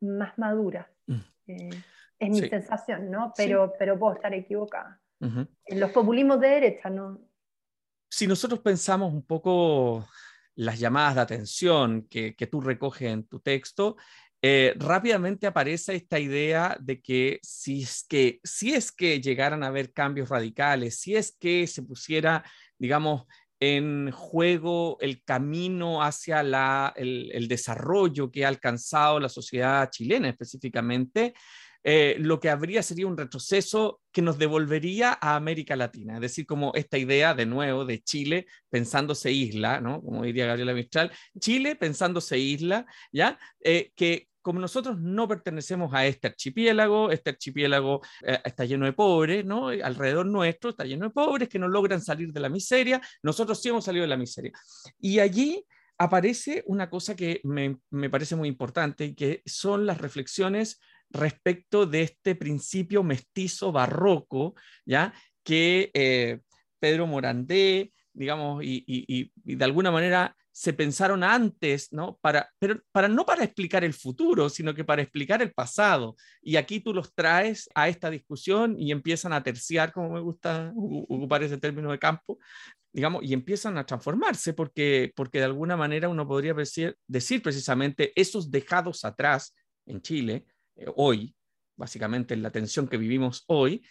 [0.00, 0.86] más maduras.
[1.06, 1.20] Mm.
[1.48, 1.70] Eh,
[2.18, 3.32] es mi sensación, ¿no?
[3.36, 5.00] Pero, pero puedo estar equivocada.
[5.20, 7.18] En los populismos de derecha, ¿no?
[8.10, 10.06] Si nosotros pensamos un poco
[10.56, 13.96] las llamadas de atención que, tú recoges en tu texto,
[14.42, 19.68] eh, rápidamente aparece esta idea de que si es que si es que llegaran a
[19.68, 22.42] haber cambios radicales, si es que se pusiera,
[22.78, 23.26] digamos,
[23.60, 26.40] en juego el camino hacia
[26.96, 31.34] el, desarrollo que ha alcanzado la sociedad chilena específicamente,
[31.82, 36.46] eh, lo que habría sería un retroceso que nos devolvería a América Latina, es decir,
[36.46, 40.02] como esta idea de nuevo de Chile pensándose isla, ¿no?
[40.02, 43.38] Como diría Gabriela Mistral, Chile pensándose isla, ¿ya?
[43.60, 48.92] Eh, que como nosotros no pertenecemos a este archipiélago, este archipiélago eh, está lleno de
[48.92, 49.68] pobres, ¿no?
[49.68, 53.68] Alrededor nuestro está lleno de pobres que no logran salir de la miseria, nosotros sí
[53.68, 54.52] hemos salido de la miseria.
[54.98, 55.64] Y allí
[56.00, 62.02] aparece una cosa que me, parece muy importante y que son las reflexiones respecto de
[62.02, 65.12] este principio mestizo barroco, ¿ya?
[65.42, 66.40] Que eh,
[66.78, 72.18] Pedro Morandé, digamos, y de alguna manera se pensaron antes, ¿no?
[72.20, 76.16] Para, pero para, no para explicar el futuro, sino que para explicar el pasado.
[76.42, 80.72] Y aquí tú los traes a esta discusión y empiezan a terciar, como me gusta
[80.76, 82.38] ocupar ese término de campo,
[82.92, 88.12] digamos, y empiezan a transformarse porque, porque de alguna manera uno podría decir, decir precisamente
[88.14, 89.54] esos dejados atrás
[89.86, 90.44] en Chile,
[90.80, 91.34] eh, hoy,
[91.76, 93.84] básicamente en la tensión que vivimos hoy,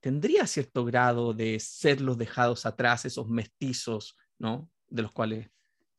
[0.00, 4.68] tendría cierto grado de ser los dejados atrás, esos mestizos, ¿no?
[4.88, 5.50] De los cuales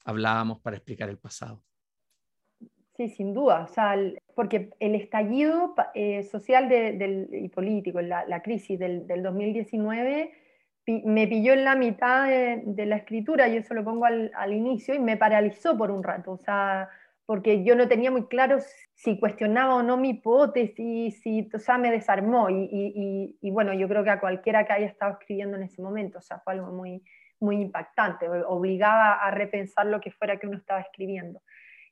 [0.03, 1.63] hablábamos para explicar el pasado.
[2.95, 3.99] Sí, sin duda, o sea,
[4.35, 10.31] porque el estallido eh, social y político, la, crisis del, 2019,
[11.03, 14.99] me pilló en la mitad de, la escritura, y eso lo pongo al, inicio, y
[14.99, 16.89] me paralizó por un rato, o sea,
[17.25, 18.57] porque yo no tenía muy claro
[18.93, 23.87] si cuestionaba o no mi hipótesis, si, o sea, me desarmó, y, y bueno, yo
[23.87, 26.71] creo que a cualquiera que haya estado escribiendo en ese momento, o sea, fue algo
[26.71, 27.03] muy,
[27.39, 31.41] muy impactante, obligaba a repensar lo que fuera que uno estaba escribiendo.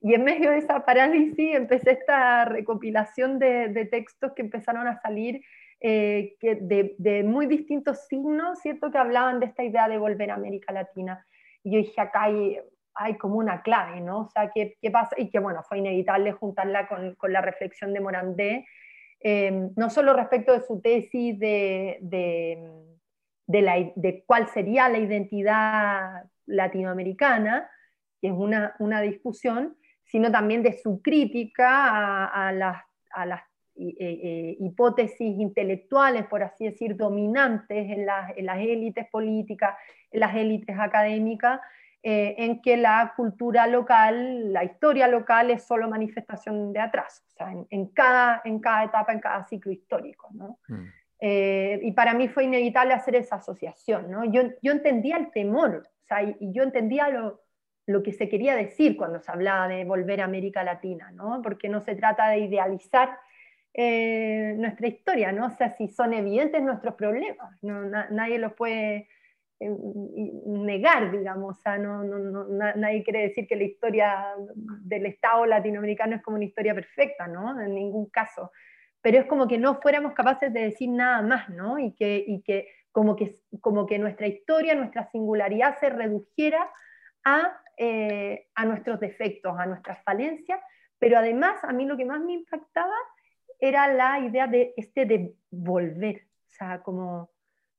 [0.01, 5.41] Y en medio de esa parálisis empecé esta recopilación de, textos que empezaron a salir
[5.79, 8.91] eh, que de, muy distintos signos, ¿cierto?
[8.91, 11.25] Que hablaban de esta idea de volver a América Latina.
[11.63, 12.59] Y yo dije, acá hay,
[12.95, 14.21] hay como una clave, ¿no?
[14.21, 15.15] O sea, ¿qué, pasa?
[15.17, 18.67] Y que bueno, fue inevitable juntarla con, la reflexión de Morandé,
[19.19, 21.99] eh, no solo respecto de su tesis de
[23.47, 27.69] de, cuál sería la identidad latinoamericana,
[28.21, 29.75] que es una, discusión,
[30.05, 32.77] sino también de su crítica a, las,
[33.75, 39.75] eh, eh, hipótesis intelectuales, por así decir, dominantes en las, élites políticas,
[40.11, 41.59] en las élites académicas,
[42.05, 47.31] eh, en que la cultura local, la historia local es solo manifestación de atraso, o
[47.31, 50.29] sea, en, cada, en cada etapa, en cada ciclo histórico.
[50.33, 50.59] ¿no?
[50.67, 50.83] Mm.
[51.21, 54.25] Eh, y para mí fue inevitable hacer esa asociación, ¿no?
[54.25, 57.41] Yo, yo entendía el temor, o sea, y, yo entendía lo,
[57.85, 61.41] lo, que se quería decir cuando se hablaba de volver a América Latina, ¿no?
[61.41, 63.17] Porque no se trata de idealizar
[63.73, 65.45] eh, nuestra historia, ¿no?
[65.45, 67.85] O sea, si son evidentes nuestros problemas, ¿no?
[67.85, 69.07] nadie los puede
[70.45, 72.45] negar, digamos, o sea, no, no,
[72.75, 74.35] nadie quiere decir que la historia
[74.81, 77.59] del Estado latinoamericano es como una historia perfecta, ¿no?
[77.59, 78.51] En ningún caso
[79.03, 81.77] pero es como que no fuéramos capaces de decir nada más, ¿no?
[81.77, 86.71] Y que, y que, como, que como que nuestra historia, nuestra singularidad se redujera
[87.25, 90.61] a, eh, a nuestros defectos, a nuestras falencias,
[90.99, 92.95] pero además a mí lo que más me impactaba
[93.59, 97.32] era la idea de este de volver, o sea, como,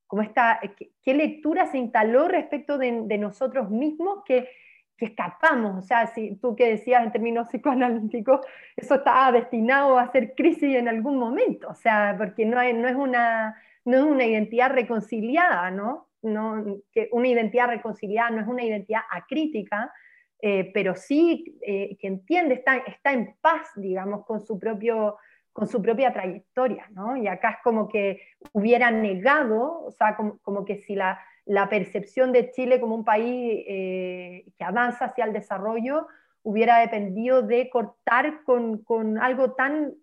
[0.06, 0.60] como esta,
[1.02, 4.48] qué, lectura se instaló respecto de, de nosotros mismos que
[4.96, 8.40] que escapamos, o sea, si tú que decías en términos psicoanalíticos,
[8.76, 12.94] eso estaba destinado a ser crisis en algún momento, o sea, porque no, no, es,
[12.94, 16.08] una, no es una identidad reconciliada, ¿no?
[16.22, 19.92] no que una identidad reconciliada no es una identidad acrítica,
[20.40, 25.16] eh, pero sí eh, que entiende, está, está en paz, digamos, con su, propio,
[25.54, 27.16] con su propia trayectoria, ¿no?
[27.16, 28.20] Y acá es como que
[28.52, 31.20] hubiera negado, o sea, como, que si la,
[31.70, 36.08] percepción de Chile como un país eh, que avanza hacia el desarrollo
[36.42, 38.82] hubiera dependido de cortar con,
[39.22, 39.94] algo tan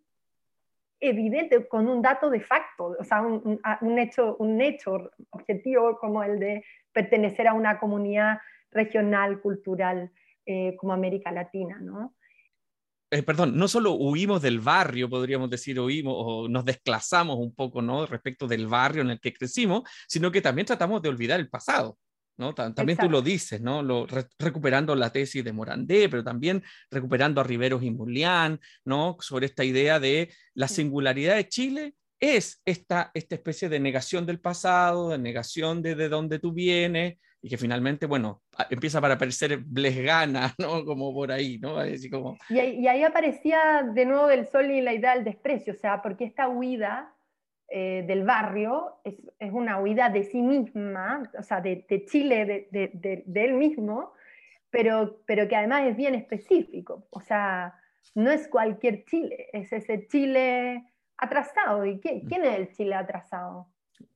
[1.02, 6.24] evidente, con un dato de facto, o sea, un, un, hecho, un hecho objetivo como
[6.24, 8.40] el de pertenecer a una comunidad
[8.72, 10.12] regional, cultural,
[10.46, 12.14] eh, como América Latina, ¿no?
[13.14, 17.82] Eh, perdón, no solo huimos del barrio, podríamos decir, huimos o nos desclasamos un poco,
[17.82, 18.06] ¿no?
[18.06, 21.98] Respecto del barrio en el que crecimos, sino que también tratamos de olvidar el pasado.
[22.38, 22.56] ¿no?
[22.56, 23.84] También tú lo dices, ¿no?
[23.84, 24.08] Lo,
[24.40, 29.18] recuperando la tesis de Morandé, pero también recuperando a Riveros y Mulián, ¿no?
[29.20, 34.40] Sobre esta idea de la singularidad de Chile es esta, esta especie de negación del
[34.40, 39.58] pasado, de negación de, de dónde tú vienes, y que finalmente, bueno, empieza para parecer
[39.58, 40.86] blesgana, ¿no?
[40.86, 41.78] Como por ahí, ¿no?
[41.78, 42.38] Así como...
[42.50, 45.78] y, ahí, y ahí aparecía de nuevo el sol y la idea del desprecio, o
[45.78, 47.14] sea, porque esta huida
[47.74, 52.46] eh, del barrio es, es, una huida de sí misma, o sea, de, de Chile,
[52.46, 54.12] de, de, de, él mismo,
[54.70, 57.08] pero, pero que además es bien específico.
[57.12, 57.74] O sea,
[58.14, 60.84] no es cualquier Chile, es ese Chile
[61.18, 61.86] atrasado.
[61.86, 63.68] ¿Y quién, quién es el Chile atrasado?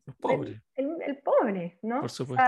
[0.07, 0.61] El pobre.
[0.75, 2.01] El, el, pobre, ¿no?
[2.01, 2.43] Por supuesto,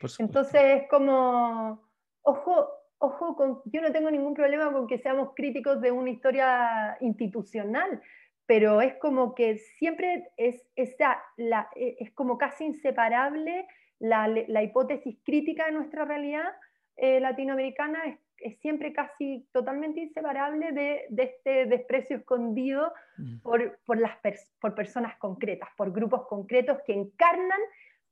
[0.00, 0.22] Por supuesto.
[0.22, 1.82] Entonces es como,
[2.22, 6.96] ojo, ojo, con, yo no tengo ningún problema con que seamos críticos de una historia
[7.00, 8.00] institucional,
[8.46, 13.66] pero es como que siempre es, esa, la, e, es como casi inseparable
[13.98, 16.48] la, la, hipótesis crítica de nuestra realidad
[16.96, 23.38] eh, latinoamericana, es, es, siempre casi totalmente inseparable de, de este desprecio escondido mm.
[23.38, 27.60] por, por, las pers por personas concretas, por grupos concretos que encarnan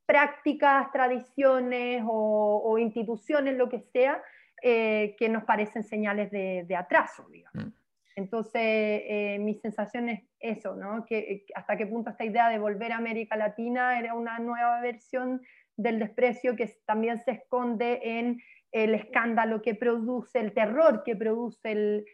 [0.07, 4.23] prácticas, tradiciones o, o instituciones, lo que sea,
[4.63, 7.67] eh, que nos parecen señales de, de atraso, digamos.
[7.67, 7.81] Mm.
[8.17, 11.07] Entonces, eh, mi sensación es eso, ¿no?
[11.07, 15.41] Que, hasta qué punto esta idea de volver a América Latina era una nueva versión
[15.77, 18.39] del desprecio que también se esconde en
[18.73, 22.05] el escándalo que produce, el terror que produce el,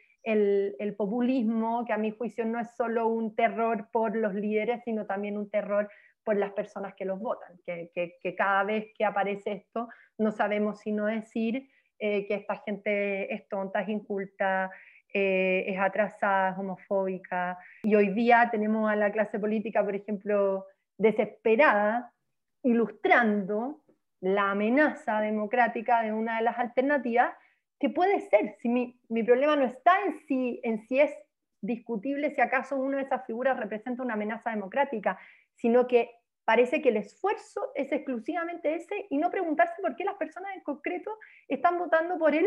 [0.78, 5.06] el, populismo, que a mi juicio no es solo un terror por los líderes, sino
[5.06, 5.88] también un terror
[6.24, 9.88] por las personas que los votan, que, que, cada vez que aparece esto
[10.18, 11.68] no sabemos sino decir
[12.00, 14.70] eh, que esta gente es tonta, es inculta,
[15.14, 17.58] eh, es atrasada, es homofóbica.
[17.84, 20.66] Y hoy día tenemos a la clase política, por ejemplo,
[20.98, 22.12] desesperada,
[22.64, 23.82] ilustrando
[24.20, 27.34] la amenaza democrática de una de las alternativas,
[27.78, 31.12] que puede ser, si mi, mi problema no está en si, en si es
[31.60, 35.18] discutible si acaso una de esas figuras representa una amenaza democrática,
[35.54, 36.10] sino que
[36.44, 40.62] parece que el esfuerzo es exclusivamente ese y no preguntarse por qué las personas en
[40.62, 42.46] concreto están votando por él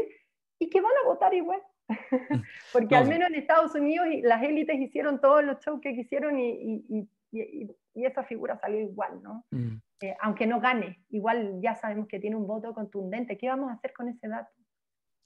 [0.58, 1.62] y que van a votar igual.
[2.74, 6.86] Porque al menos en Estados Unidos las élites hicieron todos los shows que quisieron y,
[6.88, 9.46] y, y, y esa figura salió igual, ¿no?
[9.52, 9.78] Mm.
[10.02, 13.38] Eh, aunque no gane, igual ya sabemos que tiene un voto contundente.
[13.38, 14.50] ¿Qué vamos a hacer con ese dato?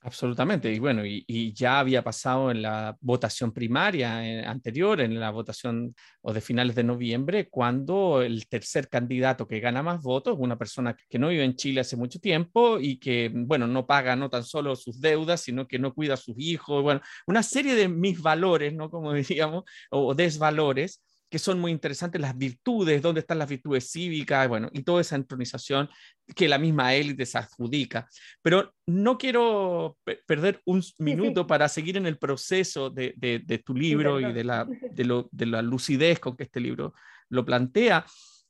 [0.06, 5.32] Absolutamente, y bueno, y, ya había pasado en la votación primaria eh, anterior, en la
[5.32, 10.58] votación o de finales de noviembre, cuando el tercer candidato que gana más votos, una
[10.58, 14.30] persona que no vive en Chile hace mucho tiempo y que, bueno, no paga no
[14.30, 17.88] tan solo sus deudas, sino que no cuida a sus hijos, bueno, una serie de
[17.88, 18.90] mis valores, ¿no?
[18.90, 21.02] Como diríamos, o desvalores
[21.34, 25.15] que son muy interesantes, las virtudes, dónde están las virtudes cívicas, bueno, y toda esa
[25.15, 25.89] entronización
[26.36, 28.08] que la misma élite se adjudica.
[28.43, 31.48] Pero no quiero perder un minuto sí, sí.
[31.48, 35.06] para seguir en el proceso de, de, de tu libro sí, y de la, de,
[35.06, 36.93] lo, de la lucidez con que este libro
[37.30, 38.06] lo plantea.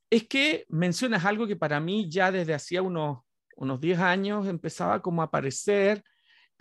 [0.09, 3.19] Es que mencionas algo que para mí ya desde hacía unos,
[3.55, 6.03] unos 10 años empezaba como a aparecer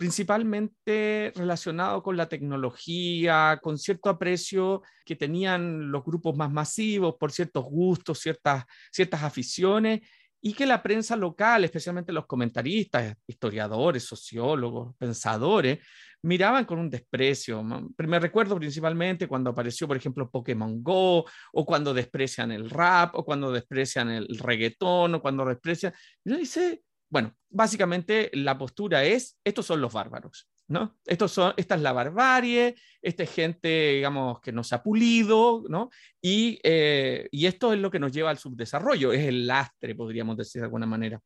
[0.03, 7.31] principalmente relacionado con la tecnología, con cierto aprecio que tenían los grupos más masivos por
[7.31, 10.01] ciertos gustos, ciertas, ciertas aficiones,
[10.41, 15.79] y que la prensa local, especialmente los comentaristas, historiadores, sociólogos, pensadores,
[16.23, 17.63] miraban con un desprecio.
[17.63, 23.23] Me recuerdo principalmente cuando apareció, por ejemplo, Pokémon Go, o cuando desprecian el rap, o
[23.23, 25.93] cuando desprecian el reggaetón, o cuando desprecian...
[26.25, 26.81] Yo dice,
[27.13, 30.97] bueno, básicamente la postura es, estos son los bárbaros, ¿no?
[31.05, 32.73] Estos son, esta es la barbarie,
[33.03, 35.91] esta es gente, digamos, que nos ha pulido, ¿no?
[36.19, 40.37] Y, eh, y esto es lo que nos lleva al subdesarrollo, es el lastre, podríamos
[40.37, 41.21] decir de alguna manera.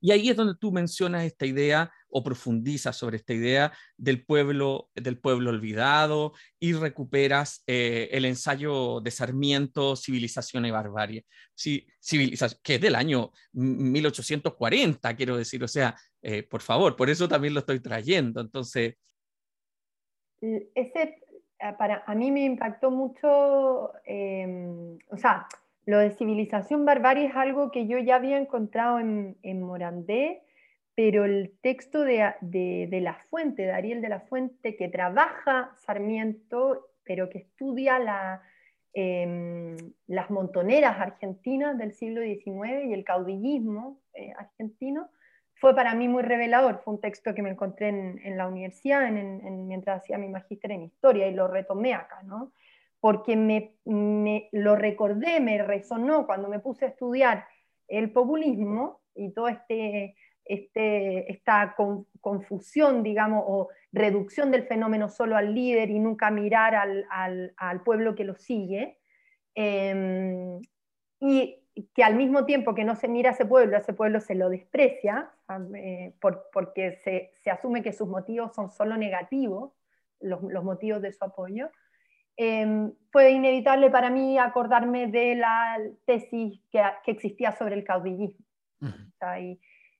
[0.00, 4.90] Y ahí es donde tú mencionas esta idea o profundizas sobre esta idea del pueblo,
[4.94, 12.60] del pueblo olvidado y recuperas eh, el ensayo de Sarmiento, Civilización y Barbarie, sí, civilización,
[12.62, 17.54] que es del año 1840, quiero decir, o sea, eh, por favor, por eso también
[17.54, 18.40] lo estoy trayendo.
[18.40, 18.94] Entonces...
[20.40, 21.22] Ese,
[21.58, 25.46] eh, para, a mí me impactó mucho, eh, o sea,
[25.86, 30.42] lo de civilización barbarie es algo que yo ya había encontrado en, en Morandé,
[30.96, 37.30] pero el texto de, de, La Fuente, de de la Fuente, que trabaja Sarmiento, pero
[37.30, 38.42] que estudia
[38.94, 39.76] em,
[40.08, 45.10] las montoneras argentinas del siglo XIX y el caudillismo eh, argentino,
[45.54, 46.80] fue para mí muy revelador.
[46.82, 51.28] Fue un texto que me encontré en, la universidad mientras hacía mi magíster en historia
[51.28, 52.52] y lo retomé acá, ¿no?
[53.06, 57.46] Porque me, lo recordé, me resonó cuando me puse a estudiar
[57.86, 61.76] el populismo y toda este, este, esta
[62.20, 68.24] confusión, digamos, o reducción del fenómeno solo al líder y nunca mirar al, pueblo que
[68.24, 68.98] lo sigue.
[69.54, 70.60] Em,
[71.20, 71.62] y
[71.94, 74.34] que al mismo tiempo que no se mira a ese pueblo, a ese pueblo se
[74.34, 75.30] lo desprecia,
[75.76, 79.74] eh, porque se, asume que sus motivos son solo negativos,
[80.18, 81.70] los, motivos de su apoyo,
[82.36, 88.44] em, fue inevitable para mí acordarme de la tesis que, existía sobre el caudillismo.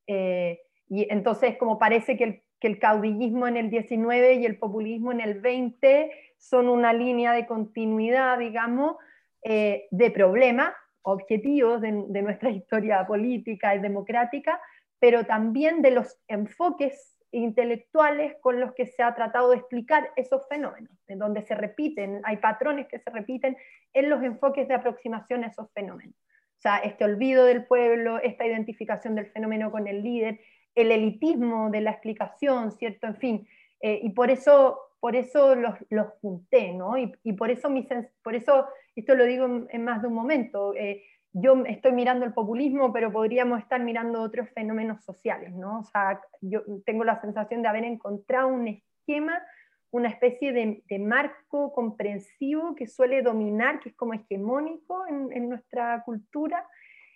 [0.06, 4.58] Eh, y, entonces, como parece que el, que el caudillismo en el 19 y el
[4.58, 8.96] populismo en el 20 son una línea de continuidad, digamos,
[9.42, 10.72] eh, de problemas
[11.02, 14.60] objetivos de, nuestra historia política y democrática,
[14.98, 20.46] pero también de los enfoques intelectuales con los que se ha tratado de explicar esos
[20.48, 23.56] fenómenos, en donde se repiten, hay patrones que se repiten
[23.92, 26.14] en los enfoques de aproximación a esos fenómenos.
[26.14, 30.40] O sea, este olvido del pueblo, esta identificación del fenómeno con el líder,
[30.74, 33.06] el elitismo de la explicación, ¿cierto?
[33.06, 33.48] En fin,
[33.80, 36.96] eh, y por eso, por eso los, los junté, ¿no?
[36.96, 37.86] Y, y por, eso mi,
[38.22, 41.04] por eso esto lo digo en, más de un momento, eh,
[41.38, 45.80] yo estoy mirando el populismo, pero podríamos estar mirando otros fenómenos sociales, ¿no?
[45.80, 49.42] O sea, yo tengo la sensación de haber encontrado un esquema,
[49.90, 56.66] una especie de, marco comprensivo que suele dominar, que es como hegemónico en, nuestra cultura,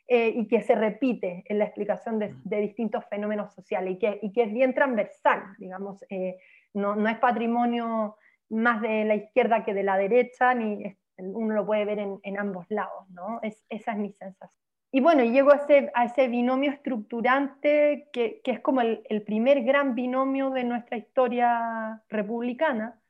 [0.07, 4.33] eh, y que se repite en la explicación de, distintos fenómenos sociales, y que, y
[4.33, 6.37] que, es bien transversal, digamos, eh,
[6.75, 8.19] no, no, es patrimonio
[8.51, 10.85] más de la izquierda que de la derecha, ni
[11.23, 13.41] uno lo puede ver en, ambos lados, ¿no?
[13.43, 14.51] Es, esa es mi sensación.
[14.93, 19.23] Y bueno, llego a ese, a ese binomio estructurante que, que es como el, el,
[19.23, 23.01] primer gran binomio de nuestra historia republicana,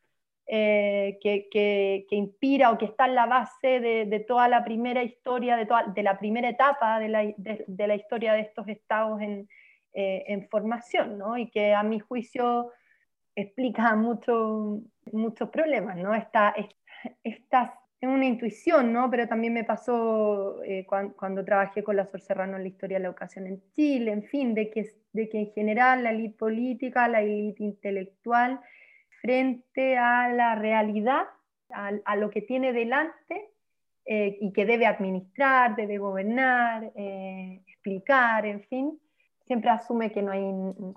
[0.47, 4.65] eh, que, que, que, inspira o que está en la base de, de toda la
[4.65, 8.67] primera historia, de, toda, de la primera etapa de la, de, la, historia de estos
[8.69, 9.49] estados en,
[9.93, 11.39] eh, en formación, ¿no?
[11.39, 12.73] y que a mi juicio
[13.37, 14.81] explica mucho,
[15.13, 16.15] muchos problemas, ¿no?
[16.15, 16.55] Esta,
[17.23, 17.71] estas
[18.01, 19.11] tengo una intuición, ¿no?
[19.11, 23.03] Pero también me pasó eh, cuando, trabajé con la Sor Serrano en la historia de
[23.03, 27.09] la educación en Chile, en fin, de que, de que en general la élite política,
[27.09, 28.59] la élite intelectual,
[29.21, 31.25] frente a la realidad,
[31.69, 33.51] a, lo que tiene delante
[34.07, 38.99] eh, y que debe administrar, debe gobernar, eh, explicar, en fin,
[39.45, 40.51] siempre asume que no hay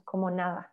[0.06, 0.72] como nada,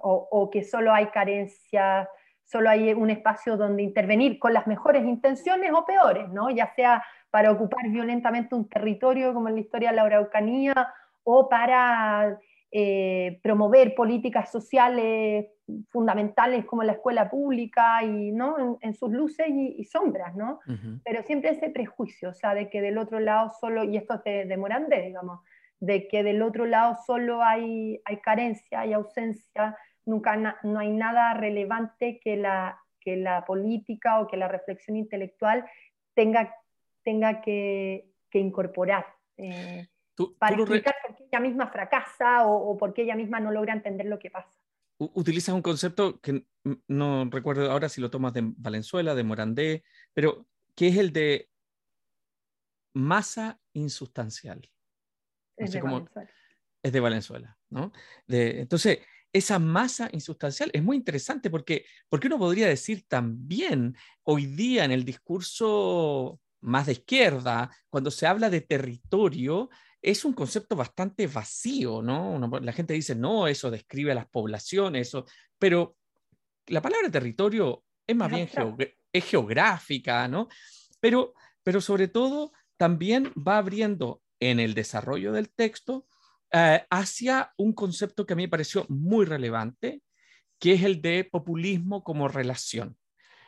[0.00, 2.08] o, o que solo hay carencias
[2.46, 6.48] solo hay un espacio donde intervenir con las mejores intenciones o peores, ¿no?
[6.50, 10.74] ya sea para ocupar violentamente un territorio como en la historia de la Araucanía
[11.24, 12.38] o para
[12.70, 15.46] eh, promover políticas sociales
[15.90, 18.78] fundamentales como la escuela pública y ¿no?
[18.80, 20.60] en, sus luces y, sombras, ¿no?
[21.04, 24.48] Pero siempre ese prejuicio, o sea, de que del otro lado solo, y esto es
[24.48, 25.40] de, Morandé, digamos,
[25.80, 29.76] de que del otro lado solo hay, hay carencia, hay ausencia,
[30.06, 35.64] nunca no hay nada relevante que la, que la política o que la reflexión intelectual
[36.14, 36.54] tenga,
[37.04, 39.06] tenga que, incorporar.
[39.38, 39.88] Eh,
[40.38, 44.04] para explicar por qué ella misma fracasa o, por qué ella misma no logra entender
[44.06, 44.50] lo que pasa.
[44.98, 46.44] Utilizas un concepto que
[46.86, 51.48] no recuerdo ahora si lo tomas de Valenzuela, de Morandé, pero que es el de
[52.92, 54.68] masa insustancial.
[55.56, 56.30] es, de Valenzuela.
[56.82, 57.58] es de Valenzuela.
[57.70, 57.92] ¿no?
[58.26, 59.00] De, entonces,
[59.36, 64.92] esa masa insustancial es muy interesante porque, porque uno podría decir también hoy día en
[64.92, 69.68] el discurso más de izquierda, cuando se habla de territorio,
[70.00, 72.38] es un concepto bastante vacío, ¿no?
[72.60, 75.26] la gente dice, no, eso describe a las poblaciones, eso,
[75.58, 75.96] pero
[76.68, 78.48] la palabra territorio es más bien
[79.12, 80.48] es geográfica, ¿no?
[81.00, 86.06] Pero, pero sobre todo también va abriendo en el desarrollo del texto
[86.52, 90.02] eh, hacia un concepto que a mí me pareció muy relevante,
[90.58, 92.96] que es el de populismo como relación.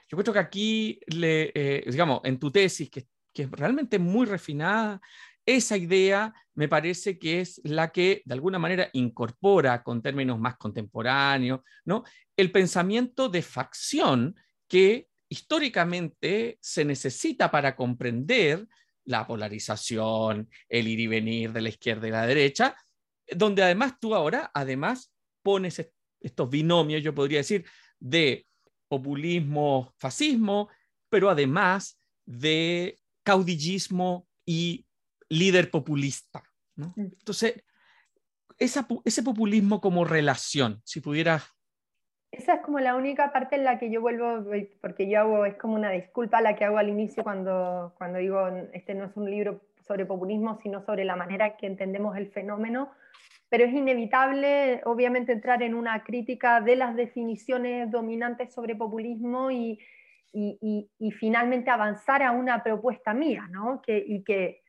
[0.09, 4.27] Yo creo que aquí, le, eh, digamos, en tu tesis, que, que es realmente muy
[4.27, 5.01] refinada,
[5.45, 10.57] esa idea me parece que es la que de alguna manera incorpora con términos más
[10.59, 12.05] contemporáneos, ¿no?
[12.37, 14.37] El pensamiento de facción
[14.69, 18.67] que históricamente se necesita para comprender
[19.05, 22.77] la polarización, el ir y venir de la izquierda y la derecha,
[23.35, 25.13] donde además tú ahora, además,
[25.43, 27.65] pones estos binomios, yo podría decir,
[27.99, 28.47] de
[28.89, 30.69] populismo, fascismo,
[31.09, 34.87] pero además de caudillismo y
[35.29, 36.43] líder populista.
[36.77, 36.89] ¿no?
[36.97, 37.13] Mm.
[37.19, 37.63] Entonces,
[38.59, 41.45] ese populismo como relación, si pudieras...
[42.31, 44.45] Esa es como la única parte en la que yo vuelvo,
[44.83, 48.47] porque yo hago, es como una disculpa la que hago al inicio cuando, cuando digo,
[48.75, 52.91] este no es un libro sobre populismo, sino sobre la manera que entendemos el fenómeno,
[53.49, 59.79] pero es inevitable, obviamente, entrar en una crítica de las definiciones dominantes sobre populismo y,
[60.33, 63.81] y, y, finalmente avanzar a una propuesta mía, ¿no?
[63.81, 64.63] Que, y que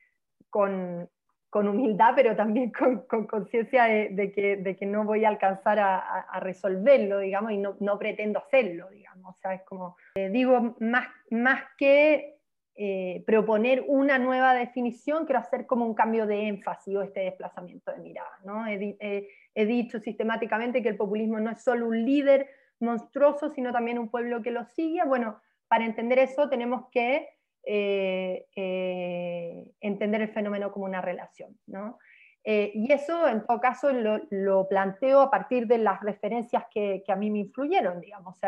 [0.48, 1.08] con,
[1.50, 5.98] con humildad, pero también con conciencia de, que, de, que, no voy a alcanzar a,
[5.98, 9.36] a resolverlo, digamos, y no, no, pretendo hacerlo, digamos.
[9.36, 12.39] O sea, es como, eh, digo, más, más que
[12.82, 17.92] eh, proponer una nueva definición, quiero hacer como un cambio de énfasis o este desplazamiento
[17.92, 18.38] de mirada.
[18.42, 18.66] ¿no?
[18.66, 24.08] He, dicho sistemáticamente que el populismo no es solo un líder monstruoso, sino también un
[24.08, 25.04] pueblo que lo sigue.
[25.04, 27.28] Bueno, para entender eso tenemos que
[27.66, 31.58] eh, eh, entender el fenómeno como una relación.
[31.66, 31.98] ¿no?
[32.42, 37.16] y eso, en todo caso, lo, planteo a partir de las referencias que, que a
[37.16, 38.38] mí me influyeron, digamos.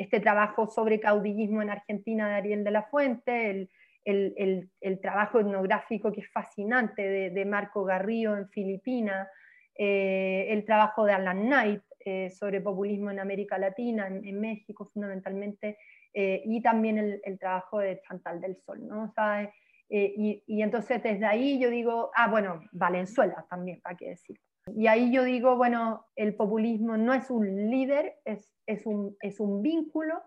[0.00, 3.68] Este trabajo sobre caudillismo en Argentina de Ariel de la Fuente,
[4.06, 9.28] el, trabajo etnográfico que es fascinante de, Marco Garrío en Filipinas,
[9.76, 15.76] eh, el trabajo de Alan Knight eh, sobre populismo en América Latina, en, México fundamentalmente,
[16.14, 18.80] eh, y también el, trabajo de Chantal del Sol.
[18.88, 19.12] ¿no?
[19.90, 24.40] y, y, entonces desde ahí yo digo, ah, bueno, Valenzuela también, para qué decir.
[24.76, 29.40] Y ahí yo digo, bueno, el populismo no es un líder, es, es, un, es
[29.40, 30.22] un vínculo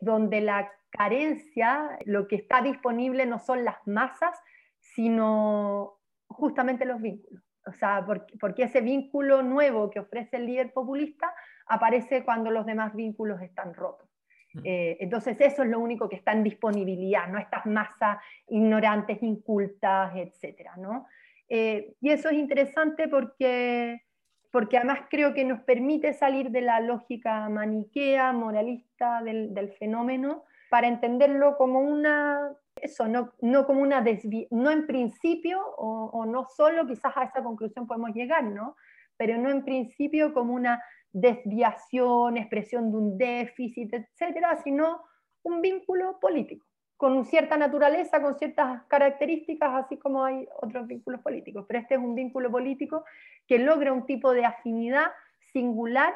[0.00, 4.38] donde la carencia, lo que está disponible no son las masas,
[4.78, 7.42] sino justamente los vínculos.
[7.66, 11.32] O sea, porque, porque ese vínculo nuevo que ofrece el líder populista
[11.66, 14.08] aparece cuando los demás vínculos están rotos.
[14.54, 14.60] Mm.
[14.64, 18.18] Eh, entonces eso es lo único que está en disponibilidad, no estas masas
[18.48, 20.70] ignorantes, incultas, etc.
[20.78, 21.06] ¿no?
[21.48, 24.02] Eh, y eso es interesante porque,
[24.50, 30.88] porque además creo que nos permite salir de la lógica maniquea, moralista del, fenómeno, para
[30.88, 34.04] entenderlo como una, eso, no, no como una
[34.50, 38.76] no en principio, o, o, no solo quizás a esa conclusión podemos llegar, ¿no?
[39.18, 40.82] pero no en principio como una
[41.12, 45.02] desviación, expresión de un déficit, etcétera, sino
[45.42, 46.67] un vínculo político
[46.98, 51.64] con cierta naturaleza, con ciertas características, así como hay otros vínculos políticos.
[51.68, 53.04] Pero este es un vínculo político
[53.46, 55.06] que logra un tipo de afinidad
[55.52, 56.12] singular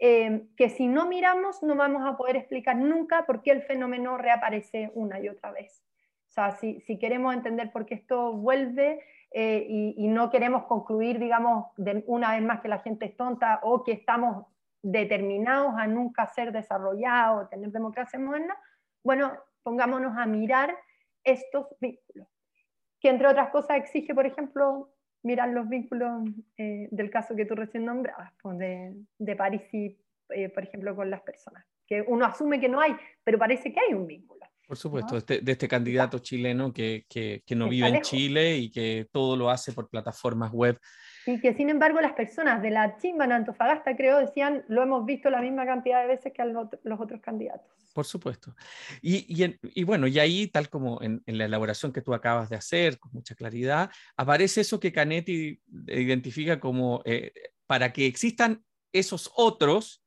[0.00, 4.18] eh, que si no miramos no vamos a poder explicar nunca por qué el fenómeno
[4.18, 5.84] reaparece una y otra vez.
[6.28, 10.64] O sea, si, si queremos entender por qué esto vuelve eh, y, y, no queremos
[10.64, 14.46] concluir, digamos, de una vez más que la gente es tonta o que estamos
[14.82, 18.56] determinados a nunca ser desarrollados, tener democracia moderna,
[19.04, 19.32] bueno,
[19.64, 20.76] pongámonos a mirar
[21.24, 22.28] estos vínculos,
[23.00, 24.94] que entre otras cosas exige, por ejemplo,
[25.24, 26.22] mirar los vínculos
[26.58, 29.98] eh, del caso que tú recién nombrabas, pues, de, de, París y,
[30.28, 32.94] eh, por ejemplo, con las personas, que uno asume que no hay,
[33.24, 34.40] pero parece que hay un vínculo.
[34.66, 38.70] Por supuesto, este, de este candidato chileno que, que, que no vive en Chile y
[38.70, 40.78] que todo lo hace por plataformas web
[41.26, 45.04] y que sin embargo las personas de la chimba en Antofagasta, creo, decían, lo hemos
[45.06, 47.74] visto la misma cantidad de veces que los otros candidatos.
[47.94, 48.56] Por supuesto.
[49.00, 53.12] Y, bueno, y ahí, tal como en, la elaboración que tú acabas de hacer, con
[53.12, 57.32] mucha claridad, aparece eso que Canetti identifica como, eh,
[57.66, 60.03] para que existan esos otros,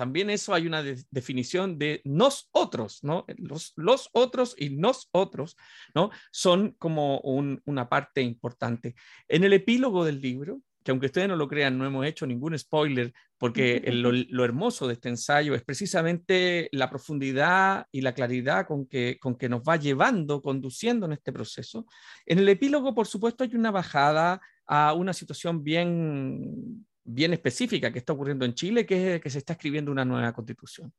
[0.00, 3.26] también eso hay una definición de nos otros, ¿no?
[3.36, 5.58] Los, otros y nos otros,
[5.94, 6.08] ¿no?
[6.32, 8.94] Son como una parte importante.
[9.28, 12.58] En el epílogo del libro, que aunque ustedes no lo crean, no hemos hecho ningún
[12.58, 18.86] spoiler, porque lo, hermoso de este ensayo es precisamente la profundidad y la claridad con
[18.86, 21.84] que, con que nos va llevando, conduciendo en este proceso.
[22.24, 27.98] En el epílogo, por supuesto, hay una bajada a una situación bien bien específica que
[27.98, 30.92] está ocurriendo en Chile, que es que se está escribiendo una nueva constitución.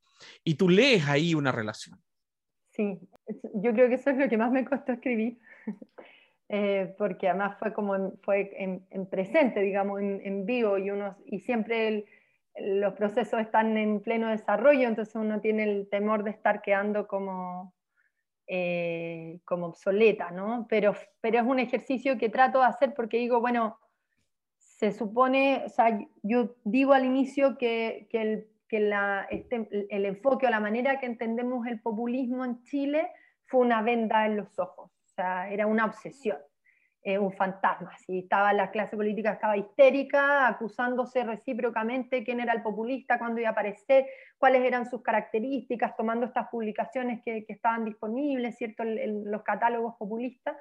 [0.44, 2.00] Y tú lees ahí una relación.
[2.72, 3.00] Sí,
[3.56, 5.40] yo creo que eso es lo que más me costó escribir,
[6.50, 11.40] eh, porque además fue como en, fue en, presente, digamos, en, vivo, y, uno, y
[11.40, 12.06] siempre
[12.58, 17.74] los procesos están en pleno desarrollo, entonces uno tiene el temor de estar quedando como,
[18.48, 20.66] eh, como obsoleta, ¿no?
[20.70, 23.80] Pero, pero es un ejercicio que trato de hacer porque digo, bueno,
[24.82, 30.06] se supone, o sea, yo digo al inicio que, que, el, que la, este, el
[30.06, 33.12] enfoque o la manera que entendemos el populismo en Chile
[33.46, 36.40] fue una venda en los ojos, o sea, era una obsesión.
[37.04, 37.96] eh, un fantasma.
[37.98, 43.50] Si estaba la clase política estaba histérica, acusándose recíprocamente quién era el populista, cuándo iba
[43.50, 44.06] a aparecer,
[44.40, 48.84] cuáles eran sus características, tomando estas publicaciones que, estaban disponibles, ¿cierto?
[48.84, 50.56] los catálogos populistas,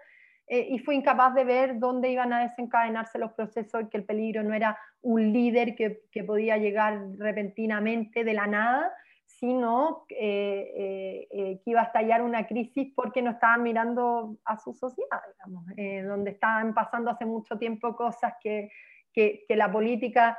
[0.52, 4.42] eh, y fue incapaz de ver dónde iban a desencadenarse los procesos, que el peligro
[4.42, 8.92] no era un líder que, que podía llegar repentinamente de la nada,
[9.40, 14.58] sino eh, eh, eh, que iba a estallar una crisis porque no estaban mirando a
[14.58, 15.64] su sociedad, digamos,
[16.06, 18.70] donde estaban pasando hace mucho tiempo cosas que,
[19.14, 20.36] que, la política,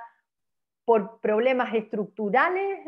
[0.86, 2.80] por problemas estructurales,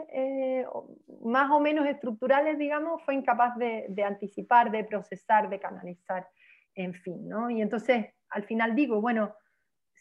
[1.24, 6.28] más o menos estructurales, digamos, fue incapaz de, de, anticipar, de procesar, de canalizar,
[6.76, 7.49] en fin, ¿no?
[7.49, 9.36] Y entonces, al final digo, bueno,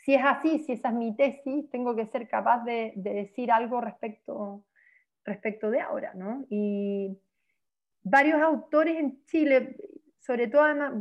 [0.04, 3.52] si es así, si esa es mi tesis, tengo que ser capaz de, de decir
[3.52, 4.64] algo respecto
[5.24, 6.46] respecto de ahora, ¿no?
[6.50, 7.18] Y
[8.02, 9.76] varios autores en Chile,
[10.20, 10.94] sobre todo además,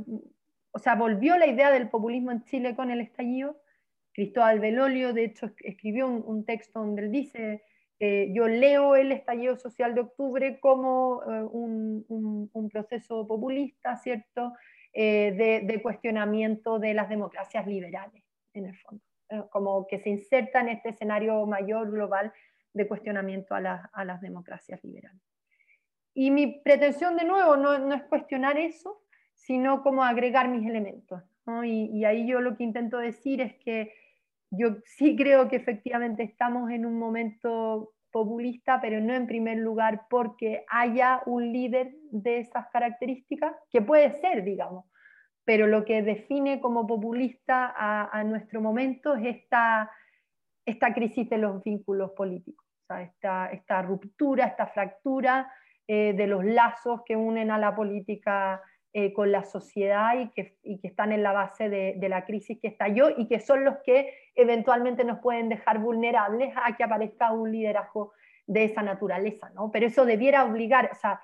[0.71, 3.61] o sea, volvió la idea del populismo en Chile con el estallido.
[4.13, 7.63] Cristóbal Belolio, de hecho, escribió un, texto donde él dice,
[7.99, 14.53] eh, yo leo el estallido social de octubre como eh, un, proceso populista, ¿cierto?
[14.93, 18.23] Eh, de, cuestionamiento de las democracias liberales,
[18.53, 19.01] en el fondo,
[19.49, 22.33] como que se inserta en este escenario mayor global
[22.73, 25.21] de cuestionamiento a, las democracias liberales.
[26.13, 29.01] Y mi pretensión de nuevo no, es cuestionar eso,
[29.33, 31.23] sino como agregar mis elementos.
[31.63, 33.93] Y, ahí yo lo que intento decir es que
[34.49, 40.03] yo sí creo que efectivamente estamos en un momento populista, pero no en primer lugar
[40.09, 44.85] porque haya un líder de esas características, que puede ser, digamos,
[45.45, 49.89] pero lo que define como populista a, nuestro momento es esta
[50.63, 52.65] esta crisis de los vínculos políticos,
[52.99, 55.51] esta, esta, ruptura, esta fractura
[55.87, 58.61] eh, de los lazos que unen a la política
[58.93, 62.67] eh, con la sociedad y que, están en la base de, de, la crisis que
[62.67, 67.51] estalló y que son los que eventualmente nos pueden dejar vulnerables a que aparezca un
[67.51, 68.13] liderazgo
[68.47, 69.49] de esa naturaleza.
[69.51, 69.71] ¿no?
[69.71, 71.21] Pero eso debiera obligar, o sea,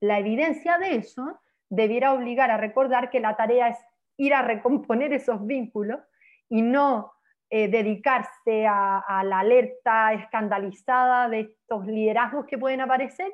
[0.00, 3.78] la evidencia de eso debiera obligar a recordar que la tarea es
[4.16, 6.00] ir a recomponer esos vínculos
[6.48, 7.12] y no
[7.50, 13.32] eh, dedicarse a, la alerta escandalizada de estos liderazgos que pueden aparecer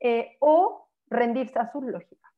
[0.00, 2.29] eh, o rendirse a sus lógicas,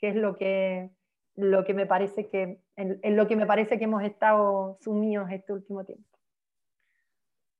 [0.00, 0.90] que es lo que,
[1.36, 5.52] lo que me parece que, en, lo que me parece que hemos estado sumidos este
[5.52, 6.04] último tiempo.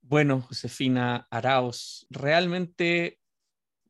[0.02, 3.18] Bueno, Josefina Araos, realmente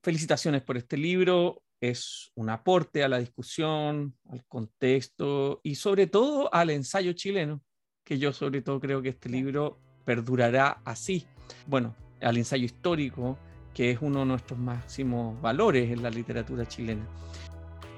[0.02, 1.62] felicitaciones por este libro.
[1.80, 7.62] Es un aporte a la discusión, al contexto y sobre todo al ensayo chileno
[8.04, 11.26] que yo sobre todo creo que este libro perdurará así.
[11.66, 13.38] Bueno, al ensayo histórico,
[13.72, 17.06] que es uno de nuestros máximos valores en la literatura chilena.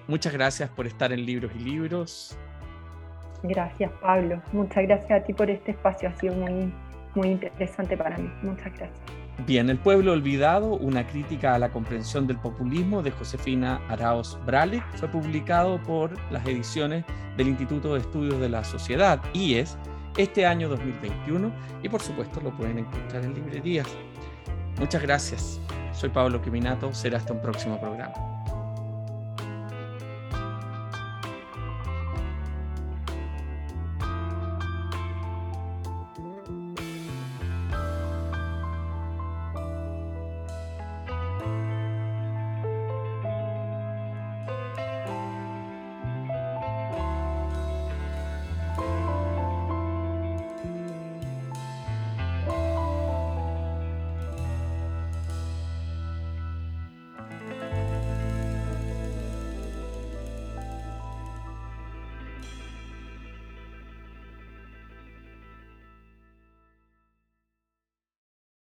[0.09, 2.37] Muchas gracias por estar en Libros y Libros.
[3.43, 4.43] Gracias, Pablo.
[4.53, 6.09] Muchas gracias a ti por este espacio.
[6.09, 6.73] Ha sido muy,
[7.15, 8.31] muy interesante para mí.
[8.43, 9.01] Muchas gracias.
[9.47, 14.85] Bien, El pueblo olvidado, una crítica a la comprensión del populismo de Josefina Araos Bralic,
[14.97, 17.05] fue publicado por las ediciones
[17.37, 19.77] del Instituto de Estudios de la Sociedad, IES,
[20.17, 21.51] este año 2021
[21.83, 23.89] y por supuesto lo pueden encontrar en librerías.
[24.79, 25.61] Muchas gracias.
[25.93, 26.93] Soy Pablo Quiminato.
[26.93, 28.32] Será hasta un próximo programa.